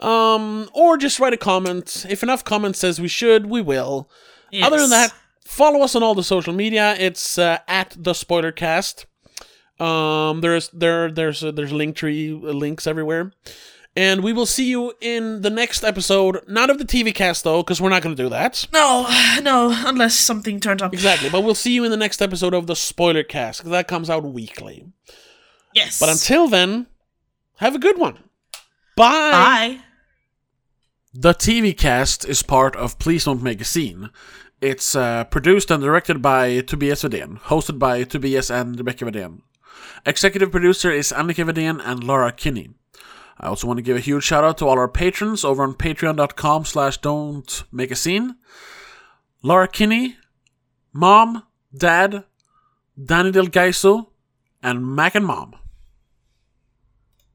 [0.00, 2.06] Um, or just write a comment.
[2.08, 4.10] If enough comments says we should, we will.
[4.50, 4.66] Yes.
[4.66, 5.12] Other than that,
[5.44, 6.94] follow us on all the social media.
[6.98, 9.04] It's uh, at the Spoilercast.
[9.78, 13.32] Um, there's there there's uh, there's link tree links everywhere,
[14.00, 17.62] And we will see you in the next episode, not of the TV cast though,
[17.62, 18.66] because we're not going to do that.
[18.72, 19.06] No,
[19.42, 20.94] no, unless something turns up.
[20.94, 23.88] Exactly, but we'll see you in the next episode of the spoiler cast, because that
[23.88, 24.86] comes out weekly.
[25.74, 26.00] Yes.
[26.00, 26.86] But until then,
[27.58, 28.20] have a good one.
[28.96, 29.32] Bye.
[29.32, 29.80] Bye.
[31.12, 34.08] The TV cast is part of Please Don't Make a Scene.
[34.62, 39.42] It's uh, produced and directed by Tobias Vedén, hosted by Tobias and Rebecca Vedén.
[40.06, 42.70] Executive producer is Annika Vedén and Laura Kinney.
[43.40, 45.74] I also want to give a huge shout out to all our patrons over on
[45.74, 48.36] patreon.com slash don't make a scene.
[49.42, 50.16] Laura Kinney,
[50.92, 52.24] Mom, Dad,
[53.02, 54.12] Danny Del
[54.62, 55.54] and Mac and Mom.